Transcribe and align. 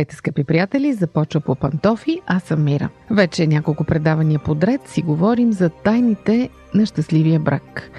Здравейте, 0.00 0.16
скъпи 0.16 0.44
приятели! 0.44 0.92
Започва 0.92 1.40
по 1.40 1.54
пантофи, 1.54 2.20
аз 2.26 2.42
съм 2.42 2.64
Мира. 2.64 2.88
Вече 3.10 3.46
няколко 3.46 3.84
предавания 3.84 4.38
подред 4.38 4.88
си 4.88 5.02
говорим 5.02 5.52
за 5.52 5.68
тайните 5.68 6.48
на 6.74 6.86
щастливия 6.86 7.40
брак. 7.40 7.90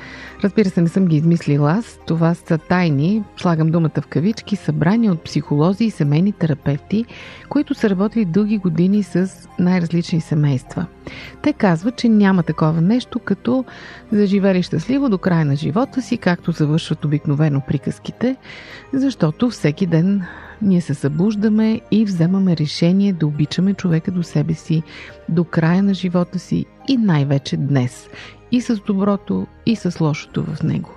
Разбира 0.44 0.70
се, 0.70 0.82
не 0.82 0.88
съм 0.88 1.06
ги 1.06 1.16
измислила 1.16 1.72
аз. 1.72 2.00
Това 2.08 2.34
са 2.34 2.58
тайни, 2.58 3.24
слагам 3.38 3.72
думата 3.72 4.02
в 4.02 4.08
кавички, 4.08 4.56
събрани 4.56 5.10
от 5.10 5.24
психолози 5.24 5.86
и 5.86 5.92
семейни 5.92 6.32
терапевти, 6.32 7.06
които 7.50 7.74
са 7.74 7.90
работили 7.90 8.26
дълги 8.26 8.58
години 8.58 9.04
с 9.04 9.32
най-различни 9.60 10.22
семейства. 10.22 10.86
Те 11.42 11.54
казват, 11.54 11.96
че 11.96 12.10
няма 12.10 12.44
такова 12.44 12.82
нещо, 12.82 13.20
като 13.20 13.66
заживели 14.12 14.64
щастливо 14.64 15.10
до 15.10 15.18
края 15.18 15.46
на 15.46 15.56
живота 15.56 16.02
си, 16.02 16.18
както 16.18 16.52
завършват 16.52 17.06
обикновено 17.06 17.62
приказките, 17.68 18.36
защото 18.94 19.50
всеки 19.50 19.86
ден 19.86 20.24
ние 20.62 20.82
се 20.82 20.94
събуждаме 20.94 21.82
и 21.92 22.06
вземаме 22.06 22.58
решение 22.58 23.14
да 23.14 23.28
обичаме 23.28 23.74
човека 23.74 24.12
до 24.12 24.24
себе 24.24 24.54
си, 24.54 24.84
до 25.30 25.44
края 25.44 25.84
на 25.84 25.94
живота 25.94 26.40
си 26.40 26.66
и 26.88 26.98
най-вече 26.98 27.58
днес. 27.58 28.08
И 28.52 28.62
с 28.62 28.76
доброто, 28.76 29.48
и 29.66 29.76
с 29.76 30.00
лошото 30.02 30.44
в 30.44 30.64
него. 30.64 30.90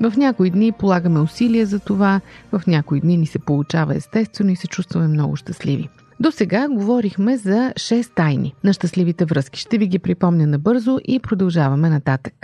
В 0.00 0.12
някои 0.16 0.50
дни 0.50 0.72
полагаме 0.72 1.20
усилия 1.20 1.66
за 1.66 1.78
това, 1.78 2.20
в 2.52 2.62
някои 2.66 3.00
дни 3.00 3.16
ни 3.16 3.26
се 3.26 3.38
получава 3.38 3.96
естествено 3.96 4.50
и 4.50 4.56
се 4.56 4.66
чувстваме 4.66 5.08
много 5.08 5.36
щастливи. 5.36 5.88
До 6.20 6.32
сега 6.32 6.68
говорихме 6.68 7.36
за 7.36 7.72
6 7.76 8.14
тайни 8.14 8.54
на 8.64 8.72
щастливите 8.72 9.24
връзки. 9.24 9.60
Ще 9.60 9.78
ви 9.78 9.86
ги 9.86 9.98
припомня 9.98 10.46
набързо 10.46 10.98
и 11.04 11.20
продължаваме 11.20 11.90
нататък. 11.90 12.34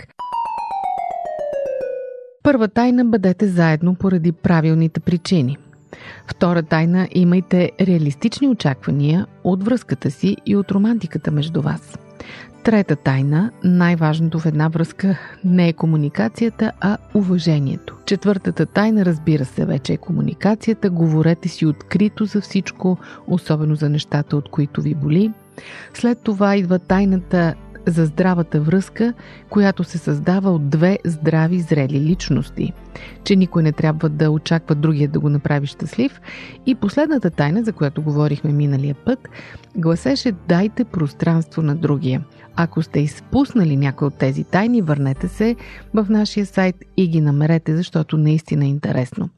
Първа 2.43 2.67
тайна 2.67 3.05
бъдете 3.05 3.47
заедно 3.47 3.95
поради 3.95 4.31
правилните 4.31 4.99
причини– 4.99 5.57
Втора 6.29 6.63
тайна– 6.63 7.07
имайте 7.11 7.71
реалистични 7.81 8.47
очаквания 8.47 9.25
от 9.43 9.63
връзката 9.63 10.11
си 10.11 10.37
и 10.45 10.55
от 10.55 10.71
романтиката 10.71 11.31
между 11.31 11.61
вас. 11.61 11.99
Трета 12.63 12.95
тайна– 12.95 13.51
най-важното 13.63 14.39
в 14.39 14.45
една 14.45 14.67
връзка 14.67 15.17
не 15.43 15.67
е 15.67 15.73
комуникацията, 15.73 16.71
а 16.81 16.97
уважението. 17.13 17.95
Четвъртата 18.05 18.65
тайна, 18.65 19.05
разбира 19.05 19.45
се, 19.45 19.65
вече 19.65 19.93
е 19.93 19.97
комуникацията. 19.97 20.89
Говорете 20.89 21.49
си 21.49 21.65
открито 21.65 22.25
за 22.25 22.41
всичко, 22.41 22.97
особено 23.27 23.75
за 23.75 23.89
нещата, 23.89 24.37
от 24.37 24.49
които 24.49 24.81
ви 24.81 24.95
боли. 24.95 25.31
След 25.93 26.23
това 26.23 26.55
идва 26.55 26.79
тайната 26.79 27.53
за 27.87 28.05
здравата 28.05 28.61
връзка, 28.61 29.13
която 29.49 29.83
се 29.83 29.97
създава 29.97 30.51
от 30.51 30.69
две 30.69 30.99
здрави, 31.05 31.59
зрели 31.59 31.99
личности. 31.99 32.73
Че 33.23 33.35
никой 33.35 33.63
не 33.63 33.71
трябва 33.71 34.09
да 34.09 34.31
очаква 34.31 34.75
другия 34.75 35.07
да 35.07 35.19
го 35.19 35.29
направи 35.29 35.67
щастлив. 35.67 36.21
И 36.65 36.75
последната 36.75 37.29
тайна, 37.29 37.63
за 37.63 37.73
която 37.73 38.01
говорихме 38.01 38.51
миналия 38.51 38.95
път, 39.05 39.29
гласеше 39.75 40.31
дайте 40.31 40.83
пространство 40.83 41.61
на 41.61 41.75
другия. 41.75 42.23
Ако 42.55 42.81
сте 42.81 42.99
изпуснали 42.99 43.77
някой 43.77 44.07
от 44.07 44.15
тези 44.15 44.43
тайни, 44.43 44.81
върнете 44.81 45.27
се 45.27 45.55
в 45.93 46.05
нашия 46.09 46.45
сайт 46.45 46.75
и 46.97 47.07
ги 47.07 47.21
намерете, 47.21 47.75
защото 47.75 48.17
наистина 48.17 48.65
е 48.65 48.69
интересно. 48.69 49.29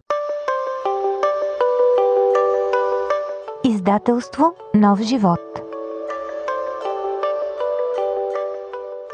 Издателство 3.65 4.53
Нов 4.75 5.01
живот 5.01 5.70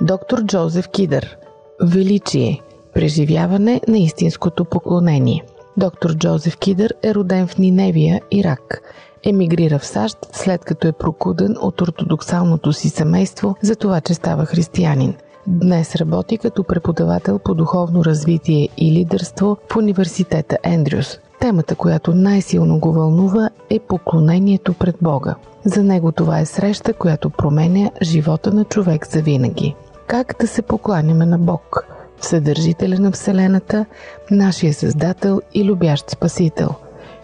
Доктор 0.07 0.43
Джозеф 0.43 0.87
Кидър 0.87 1.37
Величие 1.83 2.61
Преживяване 2.93 3.81
на 3.87 3.97
истинското 3.97 4.65
поклонение 4.65 5.43
Доктор 5.77 6.15
Джозеф 6.15 6.57
Кидър 6.57 6.93
е 7.03 7.15
роден 7.15 7.47
в 7.47 7.57
Ниневия, 7.57 8.21
Ирак. 8.31 8.81
Емигрира 9.23 9.79
в 9.79 9.85
САЩ, 9.85 10.17
след 10.31 10.65
като 10.65 10.87
е 10.87 10.91
прокуден 10.91 11.55
от 11.61 11.81
ортодоксалното 11.81 12.73
си 12.73 12.89
семейство 12.89 13.55
за 13.61 13.75
това, 13.75 14.01
че 14.01 14.13
става 14.13 14.45
християнин. 14.45 15.15
Днес 15.47 15.95
работи 15.95 16.37
като 16.37 16.63
преподавател 16.63 17.39
по 17.39 17.53
духовно 17.53 18.05
развитие 18.05 18.69
и 18.77 18.91
лидерство 18.91 19.57
в 19.73 19.75
университета 19.75 20.57
Ендрюс. 20.63 21.19
Темата, 21.39 21.75
която 21.75 22.13
най-силно 22.13 22.79
го 22.79 22.93
вълнува, 22.93 23.49
е 23.69 23.79
поклонението 23.79 24.73
пред 24.73 24.95
Бога. 25.01 25.35
За 25.65 25.83
него 25.83 26.11
това 26.11 26.39
е 26.39 26.45
среща, 26.45 26.93
която 26.93 27.29
променя 27.29 27.91
живота 28.01 28.53
на 28.53 28.63
човек 28.65 29.07
за 29.07 29.21
винаги 29.21 29.75
как 30.07 30.35
да 30.39 30.47
се 30.47 30.61
покланяме 30.61 31.25
на 31.25 31.37
Бог, 31.39 31.85
Съдържителя 32.21 32.99
на 32.99 33.11
Вселената, 33.11 33.85
нашия 34.31 34.73
Създател 34.73 35.41
и 35.53 35.65
любящ 35.65 36.09
Спасител. 36.09 36.69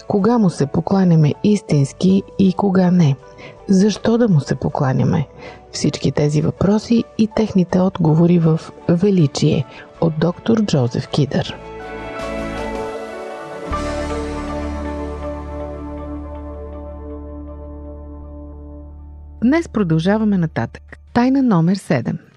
Кога 0.08 0.38
му 0.38 0.50
се 0.50 0.66
покланяме 0.66 1.34
истински 1.44 2.24
и 2.40 2.54
кога 2.54 2.92
не? 2.92 3.16
Защо 3.70 4.18
да 4.18 4.28
му 4.28 4.40
се 4.40 4.56
покланяме? 4.56 5.28
Всички 5.72 6.12
тези 6.12 6.42
въпроси 6.42 7.04
и 7.18 7.28
техните 7.36 7.80
отговори 7.80 8.40
в 8.40 8.60
Величие 8.90 9.66
от 10.02 10.14
доктор 10.20 10.66
Джозеф 10.66 11.08
Кидър. 11.08 11.58
Днес 19.44 19.70
продължаваме 19.70 20.38
нататък. 20.38 20.84
Тайна 21.14 21.44
номер 21.44 21.76
7. 21.76 22.33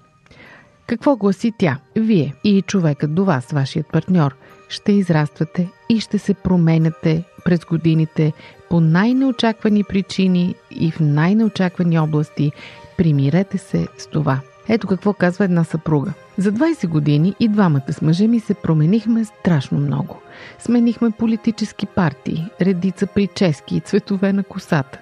Какво 0.87 1.15
гласи 1.15 1.53
тя? 1.57 1.77
Вие 1.95 2.33
и 2.43 2.61
човекът 2.61 3.15
до 3.15 3.25
вас, 3.25 3.51
вашият 3.51 3.87
партньор, 3.87 4.35
ще 4.69 4.91
израствате 4.91 5.69
и 5.89 5.99
ще 5.99 6.17
се 6.17 6.33
променяте 6.33 7.23
през 7.45 7.65
годините 7.65 8.33
по 8.69 8.79
най-неочаквани 8.79 9.83
причини 9.83 10.55
и 10.71 10.91
в 10.91 10.99
най-неочаквани 10.99 11.99
области. 11.99 12.51
Примирете 12.97 13.57
се 13.57 13.87
с 13.97 14.07
това. 14.07 14.39
Ето 14.69 14.87
какво 14.87 15.13
казва 15.13 15.45
една 15.45 15.63
съпруга. 15.63 16.13
За 16.37 16.51
20 16.51 16.87
години 16.87 17.35
и 17.39 17.47
двамата 17.47 17.93
с 17.93 18.01
мъжа 18.01 18.27
ми 18.27 18.39
се 18.39 18.53
променихме 18.53 19.25
страшно 19.25 19.79
много. 19.79 20.21
Сменихме 20.59 21.11
политически 21.11 21.85
партии, 21.85 22.45
редица 22.61 23.07
прически 23.07 23.75
и 23.75 23.79
цветове 23.79 24.33
на 24.33 24.43
косата. 24.43 24.99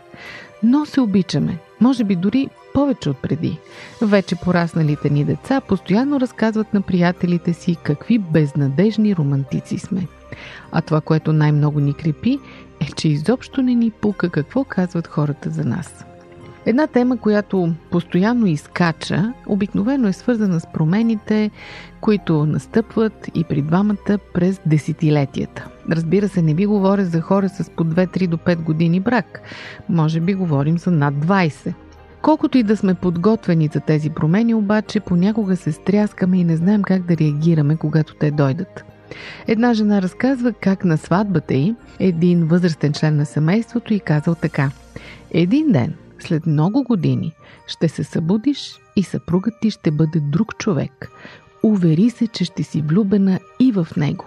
Но 0.63 0.85
се 0.85 1.01
обичаме. 1.01 1.57
Може 1.81 2.03
би 2.03 2.15
дори 2.15 2.49
повече 2.73 3.09
от 3.09 3.17
преди. 3.17 3.59
Вече 4.01 4.35
порасналите 4.35 5.09
ни 5.09 5.25
деца 5.25 5.61
постоянно 5.61 6.19
разказват 6.19 6.73
на 6.73 6.81
приятелите 6.81 7.53
си 7.53 7.75
какви 7.83 8.19
безнадежни 8.19 9.15
романтици 9.15 9.77
сме. 9.77 10.07
А 10.71 10.81
това, 10.81 11.01
което 11.01 11.33
най-много 11.33 11.79
ни 11.79 11.93
крепи, 11.93 12.39
е, 12.79 12.85
че 12.85 13.07
изобщо 13.07 13.61
не 13.61 13.75
ни 13.75 13.91
пука 13.91 14.29
какво 14.29 14.63
казват 14.63 15.07
хората 15.07 15.49
за 15.49 15.65
нас. 15.65 16.05
Една 16.65 16.87
тема, 16.87 17.17
която 17.17 17.73
постоянно 17.91 18.47
изкача, 18.47 19.33
обикновено 19.47 20.07
е 20.07 20.13
свързана 20.13 20.59
с 20.59 20.67
промените, 20.73 21.51
които 22.01 22.45
настъпват 22.45 23.29
и 23.35 23.43
при 23.43 23.61
двамата 23.61 24.17
през 24.33 24.61
десетилетията. 24.65 25.67
Разбира 25.91 26.29
се, 26.29 26.41
не 26.41 26.53
ви 26.53 26.65
говоря 26.65 27.05
за 27.05 27.21
хора 27.21 27.49
с 27.49 27.69
по 27.69 27.83
2-3 27.83 28.27
до 28.27 28.37
5 28.37 28.63
години 28.63 28.99
брак. 28.99 29.41
Може 29.89 30.19
би 30.19 30.33
говорим 30.33 30.77
за 30.77 30.91
над 30.91 31.13
20. 31.13 31.73
Колкото 32.21 32.57
и 32.57 32.63
да 32.63 32.77
сме 32.77 32.93
подготвени 32.93 33.69
за 33.73 33.79
тези 33.79 34.09
промени, 34.09 34.53
обаче 34.53 34.99
понякога 34.99 35.55
се 35.55 35.71
стряскаме 35.71 36.37
и 36.37 36.43
не 36.43 36.57
знаем 36.57 36.83
как 36.83 37.01
да 37.01 37.17
реагираме, 37.17 37.75
когато 37.75 38.15
те 38.15 38.31
дойдат. 38.31 38.85
Една 39.47 39.73
жена 39.73 40.01
разказва 40.01 40.53
как 40.53 40.85
на 40.85 40.97
сватбата 40.97 41.53
й 41.53 41.75
един 41.99 42.45
възрастен 42.45 42.93
член 42.93 43.15
на 43.15 43.25
семейството 43.25 43.93
и 43.93 43.99
казал 43.99 44.35
така. 44.35 44.71
Един 45.31 45.71
ден, 45.71 45.93
след 46.19 46.45
много 46.45 46.83
години, 46.83 47.33
ще 47.67 47.87
се 47.87 48.03
събудиш 48.03 48.79
и 48.95 49.03
съпругът 49.03 49.53
ти 49.61 49.71
ще 49.71 49.91
бъде 49.91 50.19
друг 50.19 50.57
човек. 50.57 51.09
Увери 51.63 52.09
се, 52.09 52.27
че 52.27 52.45
ще 52.45 52.63
си 52.63 52.81
влюбена 52.81 53.39
и 53.59 53.71
в 53.71 53.87
него. 53.97 54.25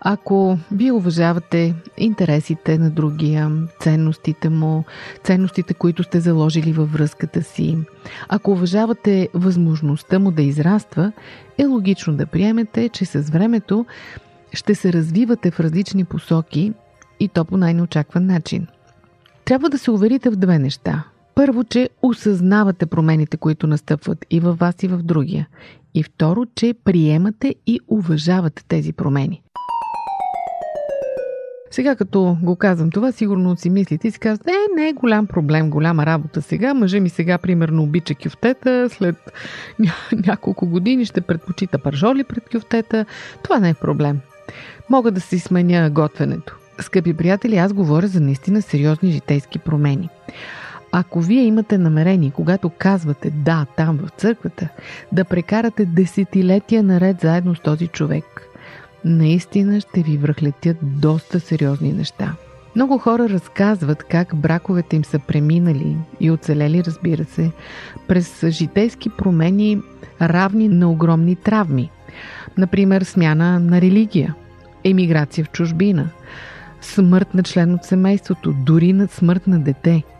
Ако 0.00 0.58
вие 0.72 0.92
уважавате 0.92 1.74
интересите 1.96 2.78
на 2.78 2.90
другия, 2.90 3.52
ценностите 3.80 4.48
му, 4.48 4.84
ценностите, 5.24 5.74
които 5.74 6.02
сте 6.02 6.20
заложили 6.20 6.72
във 6.72 6.92
връзката 6.92 7.42
си, 7.42 7.78
ако 8.28 8.50
уважавате 8.50 9.28
възможността 9.34 10.18
му 10.18 10.30
да 10.30 10.42
израства, 10.42 11.12
е 11.58 11.66
логично 11.66 12.16
да 12.16 12.26
приемете, 12.26 12.88
че 12.88 13.04
с 13.04 13.30
времето 13.30 13.86
ще 14.52 14.74
се 14.74 14.92
развивате 14.92 15.50
в 15.50 15.60
различни 15.60 16.04
посоки 16.04 16.72
и 17.20 17.28
то 17.28 17.44
по 17.44 17.56
най-неочакван 17.56 18.26
начин. 18.26 18.66
Трябва 19.44 19.70
да 19.70 19.78
се 19.78 19.90
уверите 19.90 20.30
в 20.30 20.36
две 20.36 20.58
неща. 20.58 21.04
Първо, 21.38 21.64
че 21.64 21.88
осъзнавате 22.02 22.86
промените, 22.86 23.36
които 23.36 23.66
настъпват 23.66 24.26
и 24.30 24.40
във 24.40 24.58
вас, 24.58 24.74
и 24.82 24.88
в 24.88 25.02
другия. 25.02 25.48
И 25.94 26.02
второ, 26.02 26.46
че 26.54 26.74
приемате 26.84 27.54
и 27.66 27.80
уважавате 27.88 28.64
тези 28.68 28.92
промени. 28.92 29.42
Сега 31.70 31.96
като 31.96 32.36
го 32.42 32.56
казвам 32.56 32.90
това, 32.90 33.12
сигурно 33.12 33.56
си 33.56 33.70
мислите 33.70 34.08
и 34.08 34.10
си 34.10 34.18
казвате, 34.18 34.50
е, 34.50 34.74
не 34.80 34.88
е 34.88 34.92
голям 34.92 35.26
проблем, 35.26 35.70
голяма 35.70 36.06
работа 36.06 36.42
сега. 36.42 36.74
Мъжа 36.74 37.00
ми 37.00 37.08
сега, 37.08 37.38
примерно, 37.38 37.82
обича 37.82 38.14
кюфтета, 38.14 38.88
след 38.90 39.16
ня- 39.80 40.26
няколко 40.26 40.66
години 40.66 41.04
ще 41.04 41.20
предпочита 41.20 41.78
пържоли 41.78 42.24
пред 42.24 42.48
кюфтета. 42.48 43.04
Това 43.42 43.58
не 43.58 43.68
е 43.68 43.74
проблем. 43.74 44.20
Мога 44.90 45.10
да 45.10 45.20
си 45.20 45.38
сменя 45.38 45.90
готвенето. 45.90 46.58
Скъпи 46.80 47.14
приятели, 47.14 47.56
аз 47.56 47.72
говоря 47.72 48.06
за 48.06 48.20
наистина 48.20 48.62
сериозни 48.62 49.10
житейски 49.10 49.58
промени. 49.58 50.08
Ако 50.92 51.20
вие 51.20 51.42
имате 51.42 51.78
намерение, 51.78 52.30
когато 52.30 52.70
казвате 52.78 53.30
да 53.30 53.66
там 53.76 53.98
в 53.98 54.10
църквата, 54.10 54.68
да 55.12 55.24
прекарате 55.24 55.84
десетилетия 55.84 56.82
наред 56.82 57.20
заедно 57.20 57.54
с 57.54 57.60
този 57.60 57.86
човек, 57.86 58.24
наистина 59.04 59.80
ще 59.80 60.02
ви 60.02 60.16
връхлетят 60.16 60.76
доста 60.82 61.40
сериозни 61.40 61.92
неща. 61.92 62.34
Много 62.76 62.98
хора 62.98 63.28
разказват 63.28 64.02
как 64.02 64.36
браковете 64.36 64.96
им 64.96 65.04
са 65.04 65.18
преминали 65.18 65.96
и 66.20 66.30
оцелели, 66.30 66.84
разбира 66.84 67.24
се, 67.24 67.52
през 68.08 68.44
житейски 68.46 69.10
промени 69.10 69.82
равни 70.22 70.68
на 70.68 70.90
огромни 70.90 71.36
травми. 71.36 71.90
Например, 72.58 73.02
смяна 73.02 73.60
на 73.60 73.80
религия, 73.80 74.34
емиграция 74.84 75.44
в 75.44 75.50
чужбина, 75.50 76.10
смърт 76.80 77.34
на 77.34 77.42
член 77.42 77.74
от 77.74 77.84
семейството, 77.84 78.52
дори 78.52 78.92
на 78.92 79.08
смърт 79.08 79.46
на 79.46 79.58
дете– 79.60 80.02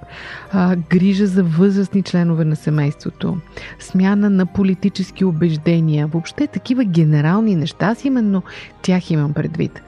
а, 0.53 0.77
грижа 0.77 1.27
за 1.27 1.45
възрастни 1.45 2.03
членове 2.03 2.45
на 2.45 2.57
семейството, 2.57 3.39
смяна 3.79 4.31
на 4.31 4.47
политически 4.47 5.25
убеждения, 5.25 6.07
въобще 6.07 6.47
такива 6.47 6.85
генерални 6.85 7.57
неща, 7.57 7.87
аз 7.87 8.05
именно 8.05 8.43
тях 8.83 9.11
имам 9.11 9.33
предвид. 9.33 9.83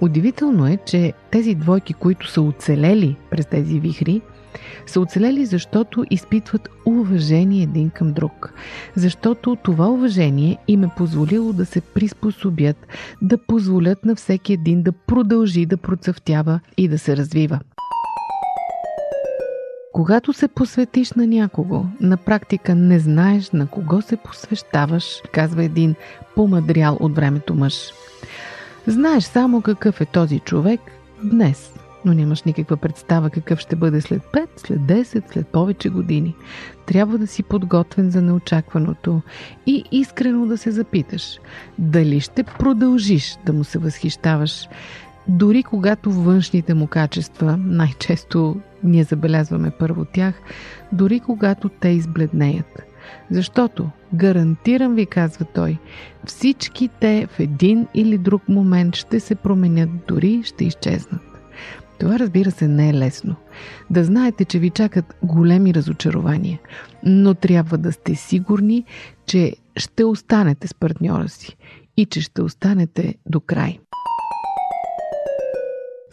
Удивително 0.00 0.66
е, 0.66 0.78
че 0.86 1.12
тези 1.30 1.54
двойки, 1.54 1.94
които 1.94 2.30
са 2.30 2.42
оцелели 2.42 3.16
през 3.30 3.46
тези 3.46 3.80
вихри, 3.80 4.20
са 4.86 5.00
оцелели, 5.00 5.46
защото 5.46 6.04
изпитват 6.10 6.68
уважение 6.84 7.62
един 7.62 7.90
към 7.90 8.12
друг. 8.12 8.54
Защото 8.96 9.56
това 9.56 9.88
уважение 9.88 10.58
им 10.68 10.84
е 10.84 10.90
позволило 10.96 11.52
да 11.52 11.66
се 11.66 11.80
приспособят, 11.80 12.86
да 13.22 13.38
позволят 13.38 14.04
на 14.04 14.14
всеки 14.14 14.52
един 14.52 14.82
да 14.82 14.92
продължи 14.92 15.66
да 15.66 15.76
процъфтява 15.76 16.60
и 16.76 16.88
да 16.88 16.98
се 16.98 17.16
развива. 17.16 17.60
Когато 19.92 20.32
се 20.32 20.48
посветиш 20.48 21.12
на 21.12 21.26
някого, 21.26 21.84
на 22.00 22.16
практика 22.16 22.74
не 22.74 22.98
знаеш 22.98 23.50
на 23.50 23.66
кого 23.66 24.02
се 24.02 24.16
посвещаваш, 24.16 25.22
казва 25.32 25.64
един 25.64 25.94
помадрял 26.36 26.96
от 27.00 27.16
времето 27.16 27.54
мъж. 27.54 27.90
Знаеш 28.86 29.24
само 29.24 29.62
какъв 29.62 30.00
е 30.00 30.04
този 30.04 30.38
човек 30.38 30.80
днес, 31.24 31.74
но 32.04 32.14
нямаш 32.14 32.42
никаква 32.42 32.76
представа 32.76 33.30
какъв 33.30 33.58
ще 33.58 33.76
бъде 33.76 34.00
след 34.00 34.22
5, 34.22 34.46
след 34.56 34.78
10, 34.78 35.32
след 35.32 35.48
повече 35.48 35.88
години. 35.88 36.34
Трябва 36.86 37.18
да 37.18 37.26
си 37.26 37.42
подготвен 37.42 38.10
за 38.10 38.22
неочакваното 38.22 39.20
и 39.66 39.84
искрено 39.92 40.46
да 40.46 40.58
се 40.58 40.70
запиташ 40.70 41.38
дали 41.78 42.20
ще 42.20 42.42
продължиш 42.42 43.38
да 43.46 43.52
му 43.52 43.64
се 43.64 43.78
възхищаваш, 43.78 44.68
дори 45.28 45.62
когато 45.62 46.10
външните 46.10 46.74
му 46.74 46.86
качества, 46.86 47.56
най-често 47.56 48.56
ние 48.84 49.04
забелязваме 49.04 49.70
първо 49.70 50.04
тях, 50.04 50.34
дори 50.92 51.20
когато 51.20 51.68
те 51.68 51.88
избледнеят. 51.88 52.82
Защото, 53.30 53.90
гарантирам 54.14 54.94
ви, 54.94 55.06
казва 55.06 55.44
той, 55.54 55.78
всички 56.26 56.88
те 57.00 57.26
в 57.30 57.40
един 57.40 57.86
или 57.94 58.18
друг 58.18 58.48
момент 58.48 58.96
ще 58.96 59.20
се 59.20 59.34
променят, 59.34 59.90
дори 60.08 60.42
ще 60.44 60.64
изчезнат. 60.64 61.22
Това 62.00 62.18
разбира 62.18 62.50
се 62.50 62.68
не 62.68 62.88
е 62.88 62.94
лесно. 62.94 63.36
Да 63.90 64.04
знаете, 64.04 64.44
че 64.44 64.58
ви 64.58 64.70
чакат 64.70 65.16
големи 65.22 65.74
разочарования, 65.74 66.60
но 67.04 67.34
трябва 67.34 67.78
да 67.78 67.92
сте 67.92 68.14
сигурни, 68.14 68.84
че 69.26 69.56
ще 69.76 70.04
останете 70.04 70.68
с 70.68 70.74
партньора 70.74 71.28
си 71.28 71.56
и 71.96 72.06
че 72.06 72.20
ще 72.20 72.42
останете 72.42 73.14
до 73.26 73.40
край. 73.40 73.78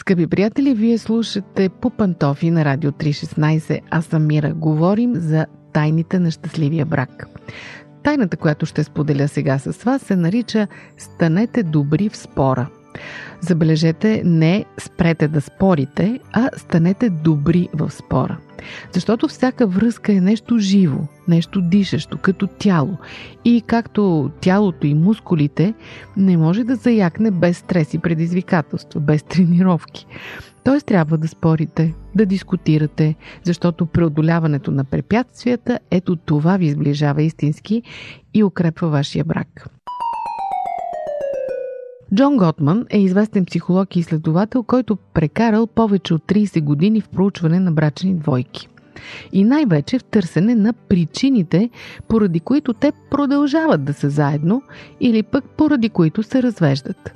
Скъпи 0.07 0.27
приятели, 0.27 0.73
вие 0.73 0.97
слушате 0.97 1.69
по 1.69 1.89
пантофи 1.89 2.51
на 2.51 2.65
Радио 2.65 2.91
316. 2.91 3.79
Аз 3.89 4.05
съм 4.05 4.27
Мира. 4.27 4.53
Говорим 4.53 5.15
за 5.15 5.45
тайните 5.73 6.19
на 6.19 6.31
щастливия 6.31 6.85
брак. 6.85 7.27
Тайната, 8.03 8.37
която 8.37 8.65
ще 8.65 8.83
споделя 8.83 9.27
сега 9.27 9.59
с 9.59 9.83
вас, 9.83 10.01
се 10.01 10.15
нарича 10.15 10.67
Станете 10.97 11.63
добри 11.63 12.09
в 12.09 12.17
спора– 12.17 12.67
Забележете, 13.41 14.21
не 14.25 14.65
спрете 14.79 15.27
да 15.27 15.41
спорите, 15.41 16.19
а 16.33 16.49
станете 16.57 17.09
добри 17.09 17.69
в 17.73 17.91
спора. 17.91 18.37
Защото 18.91 19.27
всяка 19.27 19.67
връзка 19.67 20.13
е 20.13 20.21
нещо 20.21 20.57
живо, 20.57 20.99
нещо 21.27 21.61
дишащо, 21.61 22.17
като 22.17 22.47
тяло. 22.47 22.97
И 23.45 23.63
както 23.67 24.31
тялото 24.41 24.87
и 24.87 24.93
мускулите 24.93 25.73
не 26.17 26.37
може 26.37 26.63
да 26.63 26.75
заякне 26.75 27.31
без 27.31 27.57
стрес 27.57 27.93
и 27.93 27.99
предизвикателства, 27.99 28.99
без 28.99 29.23
тренировки. 29.23 30.07
Тоест 30.63 30.85
трябва 30.85 31.17
да 31.17 31.27
спорите, 31.27 31.93
да 32.15 32.25
дискутирате, 32.25 33.15
защото 33.43 33.85
преодоляването 33.85 34.71
на 34.71 34.83
препятствията, 34.83 35.79
ето 35.91 36.15
това 36.15 36.57
ви 36.57 36.69
сближава 36.69 37.23
истински 37.23 37.83
и 38.33 38.43
укрепва 38.43 38.89
вашия 38.89 39.23
брак. 39.25 39.67
Джон 42.15 42.37
Готман 42.37 42.85
е 42.89 42.99
известен 42.99 43.45
психолог 43.45 43.95
и 43.95 43.99
изследовател, 43.99 44.63
който 44.63 44.97
прекарал 45.13 45.67
повече 45.67 46.13
от 46.13 46.23
30 46.23 46.63
години 46.63 47.01
в 47.01 47.09
проучване 47.09 47.59
на 47.59 47.71
брачни 47.71 48.15
двойки. 48.15 48.67
И 49.33 49.43
най-вече 49.43 49.99
в 49.99 50.03
търсене 50.03 50.55
на 50.55 50.73
причините, 50.73 51.69
поради 52.07 52.39
които 52.39 52.73
те 52.73 52.91
продължават 53.11 53.83
да 53.83 53.93
са 53.93 54.09
заедно 54.09 54.61
или 55.01 55.23
пък 55.23 55.45
поради 55.57 55.89
които 55.89 56.23
се 56.23 56.43
развеждат. 56.43 57.13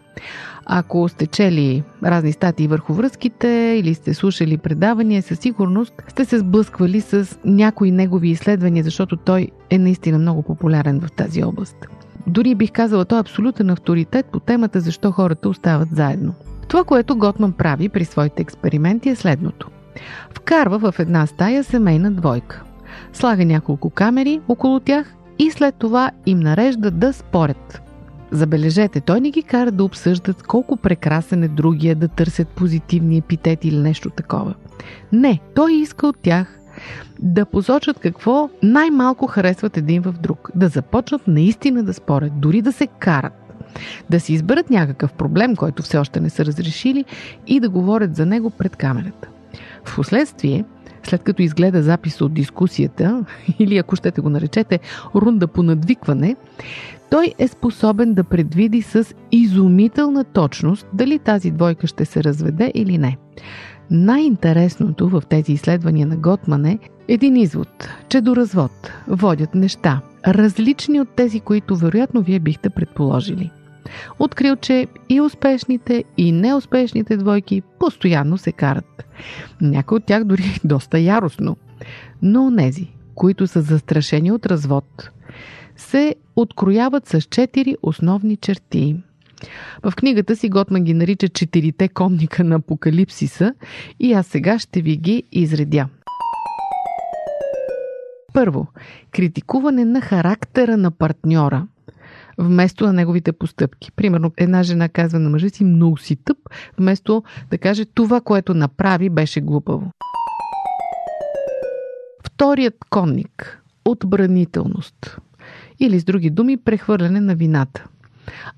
Ако 0.65 1.10
сте 1.10 1.27
чели 1.27 1.83
разни 2.03 2.31
статии 2.31 2.67
върху 2.67 2.93
връзките 2.93 3.77
или 3.79 3.93
сте 3.93 4.13
слушали 4.13 4.57
предавания, 4.57 5.21
със 5.21 5.39
сигурност 5.39 5.93
сте 6.07 6.25
се 6.25 6.39
сблъсквали 6.39 7.01
с 7.01 7.39
някои 7.45 7.91
негови 7.91 8.29
изследвания, 8.29 8.83
защото 8.83 9.17
той 9.17 9.48
е 9.69 9.77
наистина 9.77 10.17
много 10.17 10.43
популярен 10.43 11.00
в 11.00 11.12
тази 11.12 11.43
област. 11.43 11.88
Дори 12.27 12.55
бих 12.55 12.71
казала, 12.71 13.05
той 13.05 13.17
е 13.17 13.21
абсолютен 13.21 13.69
авторитет 13.69 14.25
по 14.25 14.39
темата 14.39 14.79
защо 14.79 15.11
хората 15.11 15.49
остават 15.49 15.89
заедно. 15.91 16.33
Това, 16.67 16.83
което 16.83 17.17
Готман 17.17 17.51
прави 17.51 17.89
при 17.89 18.05
своите 18.05 18.41
експерименти 18.41 19.09
е 19.09 19.15
следното. 19.15 19.69
Вкарва 20.33 20.91
в 20.91 20.99
една 20.99 21.25
стая 21.25 21.63
семейна 21.63 22.11
двойка. 22.11 22.63
Слага 23.13 23.45
няколко 23.45 23.89
камери 23.89 24.41
около 24.47 24.79
тях 24.79 25.13
и 25.39 25.51
след 25.51 25.75
това 25.75 26.11
им 26.25 26.39
нарежда 26.39 26.91
да 26.91 27.13
спорят. 27.13 27.81
Забележете, 28.31 29.01
той 29.01 29.21
не 29.21 29.31
ги 29.31 29.43
кара 29.43 29.71
да 29.71 29.83
обсъждат 29.83 30.43
колко 30.43 30.77
прекрасен 30.77 31.43
е 31.43 31.47
другия, 31.47 31.95
да 31.95 32.07
търсят 32.07 32.47
позитивни 32.47 33.17
епитети 33.17 33.67
или 33.67 33.77
нещо 33.77 34.09
такова. 34.09 34.53
Не, 35.11 35.39
той 35.55 35.73
иска 35.73 36.07
от 36.07 36.17
тях 36.21 36.60
да 37.19 37.45
посочат 37.45 38.00
какво 38.00 38.50
най-малко 38.63 39.27
харесват 39.27 39.77
един 39.77 40.01
в 40.01 40.13
друг, 40.21 40.50
да 40.55 40.67
започнат 40.67 41.27
наистина 41.27 41.83
да 41.83 41.93
спорят, 41.93 42.39
дори 42.39 42.61
да 42.61 42.71
се 42.71 42.88
карат 42.88 43.33
да 44.09 44.19
си 44.19 44.33
изберат 44.33 44.69
някакъв 44.69 45.13
проблем, 45.13 45.55
който 45.55 45.83
все 45.83 45.97
още 45.97 46.19
не 46.19 46.29
са 46.29 46.45
разрешили 46.45 47.05
и 47.47 47.59
да 47.59 47.69
говорят 47.69 48.15
за 48.15 48.25
него 48.25 48.50
пред 48.50 48.75
камерата. 48.75 49.27
Впоследствие, 49.85 50.65
след 51.03 51.23
като 51.23 51.41
изгледа 51.41 51.83
запис 51.83 52.21
от 52.21 52.33
дискусията, 52.33 53.25
или 53.59 53.77
ако 53.77 53.95
щете 53.95 54.21
го 54.21 54.29
наречете, 54.29 54.79
рунда 55.15 55.47
по 55.47 55.63
надвикване, 55.63 56.35
той 57.09 57.33
е 57.39 57.47
способен 57.47 58.13
да 58.13 58.23
предвиди 58.23 58.81
с 58.81 59.05
изумителна 59.31 60.23
точност 60.23 60.88
дали 60.93 61.19
тази 61.19 61.51
двойка 61.51 61.88
ще 61.88 62.05
се 62.05 62.23
разведе 62.23 62.71
или 62.75 62.97
не. 62.97 63.17
Най-интересното 63.91 65.10
в 65.10 65.24
тези 65.29 65.53
изследвания 65.53 66.07
на 66.07 66.17
Готман 66.17 66.65
е 66.65 66.79
един 67.07 67.36
извод, 67.36 67.89
че 68.10 68.21
до 68.21 68.36
развод 68.36 68.71
водят 69.07 69.55
неща, 69.55 70.01
различни 70.27 71.01
от 71.01 71.10
тези, 71.15 71.39
които 71.39 71.75
вероятно 71.75 72.21
вие 72.21 72.39
бихте 72.39 72.69
предположили. 72.69 73.51
Открил, 74.19 74.55
че 74.55 74.88
и 75.10 75.21
успешните, 75.21 76.03
и 76.17 76.31
неуспешните 76.31 77.17
двойки 77.17 77.62
постоянно 77.79 78.38
се 78.38 78.51
карат. 78.51 79.03
Някои 79.62 79.98
от 79.98 80.05
тях 80.05 80.24
дори 80.24 80.43
доста 80.63 81.00
яростно. 81.00 81.57
Но 82.21 82.50
нези, 82.50 82.88
които 83.15 83.48
са 83.48 83.62
застрашени 83.62 84.31
от 84.31 84.45
развод, 84.45 85.10
се 85.75 86.15
открояват 86.36 87.07
с 87.07 87.21
четири 87.21 87.75
основни 87.81 88.38
черти. 88.38 88.95
В 89.83 89.95
книгата 89.95 90.36
си 90.36 90.50
Готман 90.50 90.83
ги 90.83 90.93
нарича 90.93 91.29
четирите 91.29 91.88
конника 91.88 92.43
на 92.43 92.55
апокалипсиса 92.55 93.53
и 94.00 94.13
аз 94.13 94.27
сега 94.27 94.60
ще 94.60 94.81
ви 94.81 94.98
ги 94.98 95.24
изредя. 95.31 95.88
Първо, 98.33 98.67
критикуване 99.12 99.86
на 99.86 100.01
характера 100.01 100.77
на 100.77 100.91
партньора 100.91 101.67
вместо 102.38 102.86
на 102.86 102.93
неговите 102.93 103.31
постъпки. 103.31 103.91
Примерно, 103.91 104.31
една 104.38 104.63
жена 104.63 104.89
казва 104.89 105.19
на 105.19 105.29
мъжа 105.29 105.50
си 105.50 105.63
много 105.63 105.98
си 105.98 106.15
тъп, 106.15 106.38
вместо 106.77 107.24
да 107.50 107.57
каже 107.57 107.86
това, 107.86 108.21
което 108.21 108.53
направи, 108.53 109.10
беше 109.10 109.41
глупаво. 109.41 109.91
Вторият 112.24 112.75
конник– 112.89 113.62
отбранителност. 113.86 115.17
Или 115.79 116.00
с 116.00 116.03
други 116.03 116.29
думи, 116.29 116.57
прехвърляне 116.57 117.19
на 117.19 117.36
вината. 117.36 117.88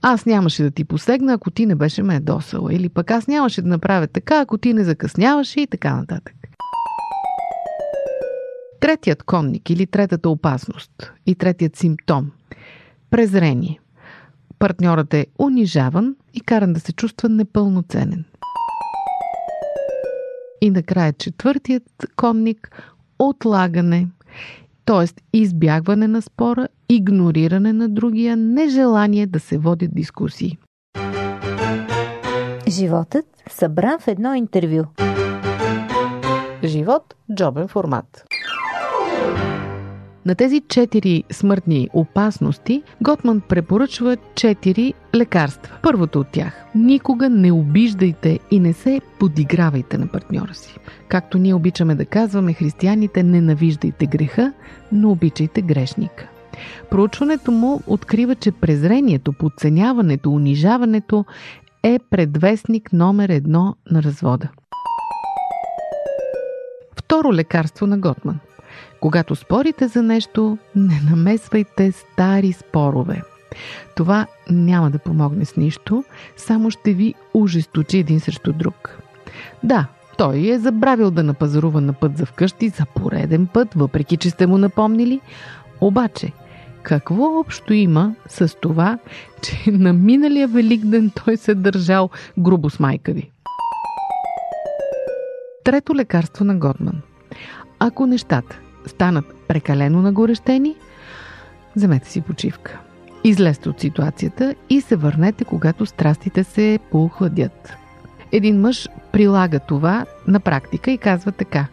Аз 0.01 0.25
нямаше 0.25 0.63
да 0.63 0.71
ти 0.71 0.83
посегна, 0.83 1.33
ако 1.33 1.51
ти 1.51 1.65
не 1.65 1.75
беше 1.75 2.03
ме 2.03 2.19
досала. 2.19 2.73
Или 2.73 2.89
пък 2.89 3.11
аз 3.11 3.27
нямаше 3.27 3.61
да 3.61 3.69
направя 3.69 4.07
така, 4.07 4.39
ако 4.39 4.57
ти 4.57 4.73
не 4.73 4.83
закъсняваше 4.83 5.61
и 5.61 5.67
така 5.67 5.95
нататък. 5.95 6.35
Третият 8.79 9.23
конник 9.23 9.69
или 9.69 9.87
третата 9.87 10.29
опасност 10.29 11.13
и 11.25 11.35
третият 11.35 11.75
симптом– 11.75 12.31
презрение. 13.09 13.79
Партньорът 14.59 15.13
е 15.13 15.27
унижаван 15.39 16.15
и 16.33 16.41
каран 16.41 16.73
да 16.73 16.79
се 16.79 16.93
чувства 16.93 17.29
непълноценен. 17.29 18.25
И 20.61 20.69
накрая 20.69 21.13
четвъртият 21.13 21.83
конник– 22.15 22.83
отлагане, 23.19 24.07
т.е. 24.85 25.37
избягване 25.37 26.07
на 26.07 26.21
спора, 26.21 26.67
игнориране 26.89 27.73
на 27.73 27.89
другия, 27.89 28.37
нежелание 28.37 29.27
да 29.27 29.39
се 29.39 29.57
водят 29.57 29.95
дискусии. 29.95 30.57
Животът 32.67 33.25
събран 33.49 33.99
в 33.99 34.07
едно 34.07 34.33
интервю. 34.33 34.83
Живот– 36.63 37.15
джобен 37.35 37.67
формат. 37.67 38.25
На 40.25 40.35
тези 40.35 40.61
четири 40.67 41.23
смъртни 41.31 41.89
опасности 41.93 42.83
Готман 43.01 43.41
препоръчва 43.41 44.17
четири 44.35 44.93
лекарства. 45.15 45.77
Първото 45.81 46.19
от 46.19 46.27
тях– 46.27 46.65
никога 46.75 47.29
не 47.29 47.51
обиждайте 47.51 48.39
и 48.51 48.59
не 48.59 48.73
се 48.73 49.01
подигравайте 49.19 49.97
на 49.97 50.07
партньора 50.07 50.53
си. 50.53 50.75
Както 51.07 51.37
ние 51.37 51.53
обичаме 51.53 51.95
да 51.95 52.05
казваме, 52.05 52.53
християните 52.53 53.23
ненавиждайте 53.23 54.05
греха, 54.05 54.53
но 54.91 55.11
обичайте 55.11 55.61
грешника. 55.61 56.27
Проучването 56.89 57.51
му 57.51 57.81
открива, 57.87 58.35
че 58.35 58.51
презрението, 58.51 59.33
подценяването, 59.33 60.31
унижаването 60.31 61.25
е 61.83 61.99
предвестник 62.09 62.93
номер 62.93 63.29
едно 63.29 63.75
на 63.91 64.03
развода. 64.03 64.49
Второ 66.95 67.33
лекарство 67.33 67.87
на 67.87 67.97
Готман– 67.97 68.39
когато 69.03 69.35
спорите 69.35 69.87
за 69.87 70.01
нещо, 70.01 70.57
не 70.75 71.01
намесвайте 71.09 71.91
стари 71.91 72.53
спорове. 72.53 73.21
Това 73.95 74.27
няма 74.49 74.91
да 74.91 74.99
помогне 74.99 75.45
с 75.45 75.55
нищо, 75.55 76.03
само 76.37 76.71
ще 76.71 76.93
ви 76.93 77.13
ужесточи 77.33 77.97
един 77.97 78.19
срещу 78.19 78.53
друг. 78.53 78.99
Да, 79.63 79.87
той 80.17 80.47
е 80.47 80.59
забравил 80.59 81.11
да 81.11 81.23
напазарува 81.23 81.81
на 81.81 81.93
път 81.93 82.17
за 82.17 82.25
вкъщи 82.25 82.69
за 82.69 82.85
пореден 82.85 83.47
път, 83.47 83.73
въпреки 83.73 84.17
че 84.17 84.29
сте 84.29 84.47
му 84.47 84.57
напомнили. 84.57 85.21
Обаче, 85.81 86.31
какво 86.83 87.39
общо 87.39 87.73
има 87.73 88.15
с 88.27 88.55
това, 88.61 88.99
че 89.41 89.71
на 89.71 89.93
миналия 89.93 90.47
великден 90.47 91.11
той 91.25 91.37
се 91.37 91.55
държал 91.55 92.09
грубо 92.37 92.69
с 92.69 92.79
майка 92.79 93.13
ви? 93.13 93.31
Трето 95.63 95.95
лекарство 95.95 96.45
на 96.45 96.55
Готман. 96.55 97.01
Ако 97.79 98.05
нещата 98.05 98.59
станат 98.85 99.25
прекалено 99.47 100.01
нагорещени, 100.01 100.75
вземете 101.75 102.09
си 102.09 102.21
почивка. 102.21 102.79
Излезте 103.23 103.69
от 103.69 103.79
ситуацията 103.79 104.55
и 104.69 104.81
се 104.81 104.95
върнете, 104.95 105.45
когато 105.45 105.85
страстите 105.85 106.43
се 106.43 106.79
поохладят. 106.91 107.73
Един 108.31 108.61
мъж 108.61 108.89
прилага 109.11 109.59
това 109.59 110.05
на 110.27 110.39
практика 110.39 110.91
и 110.91 110.97
казва 110.97 111.31
така. 111.31 111.65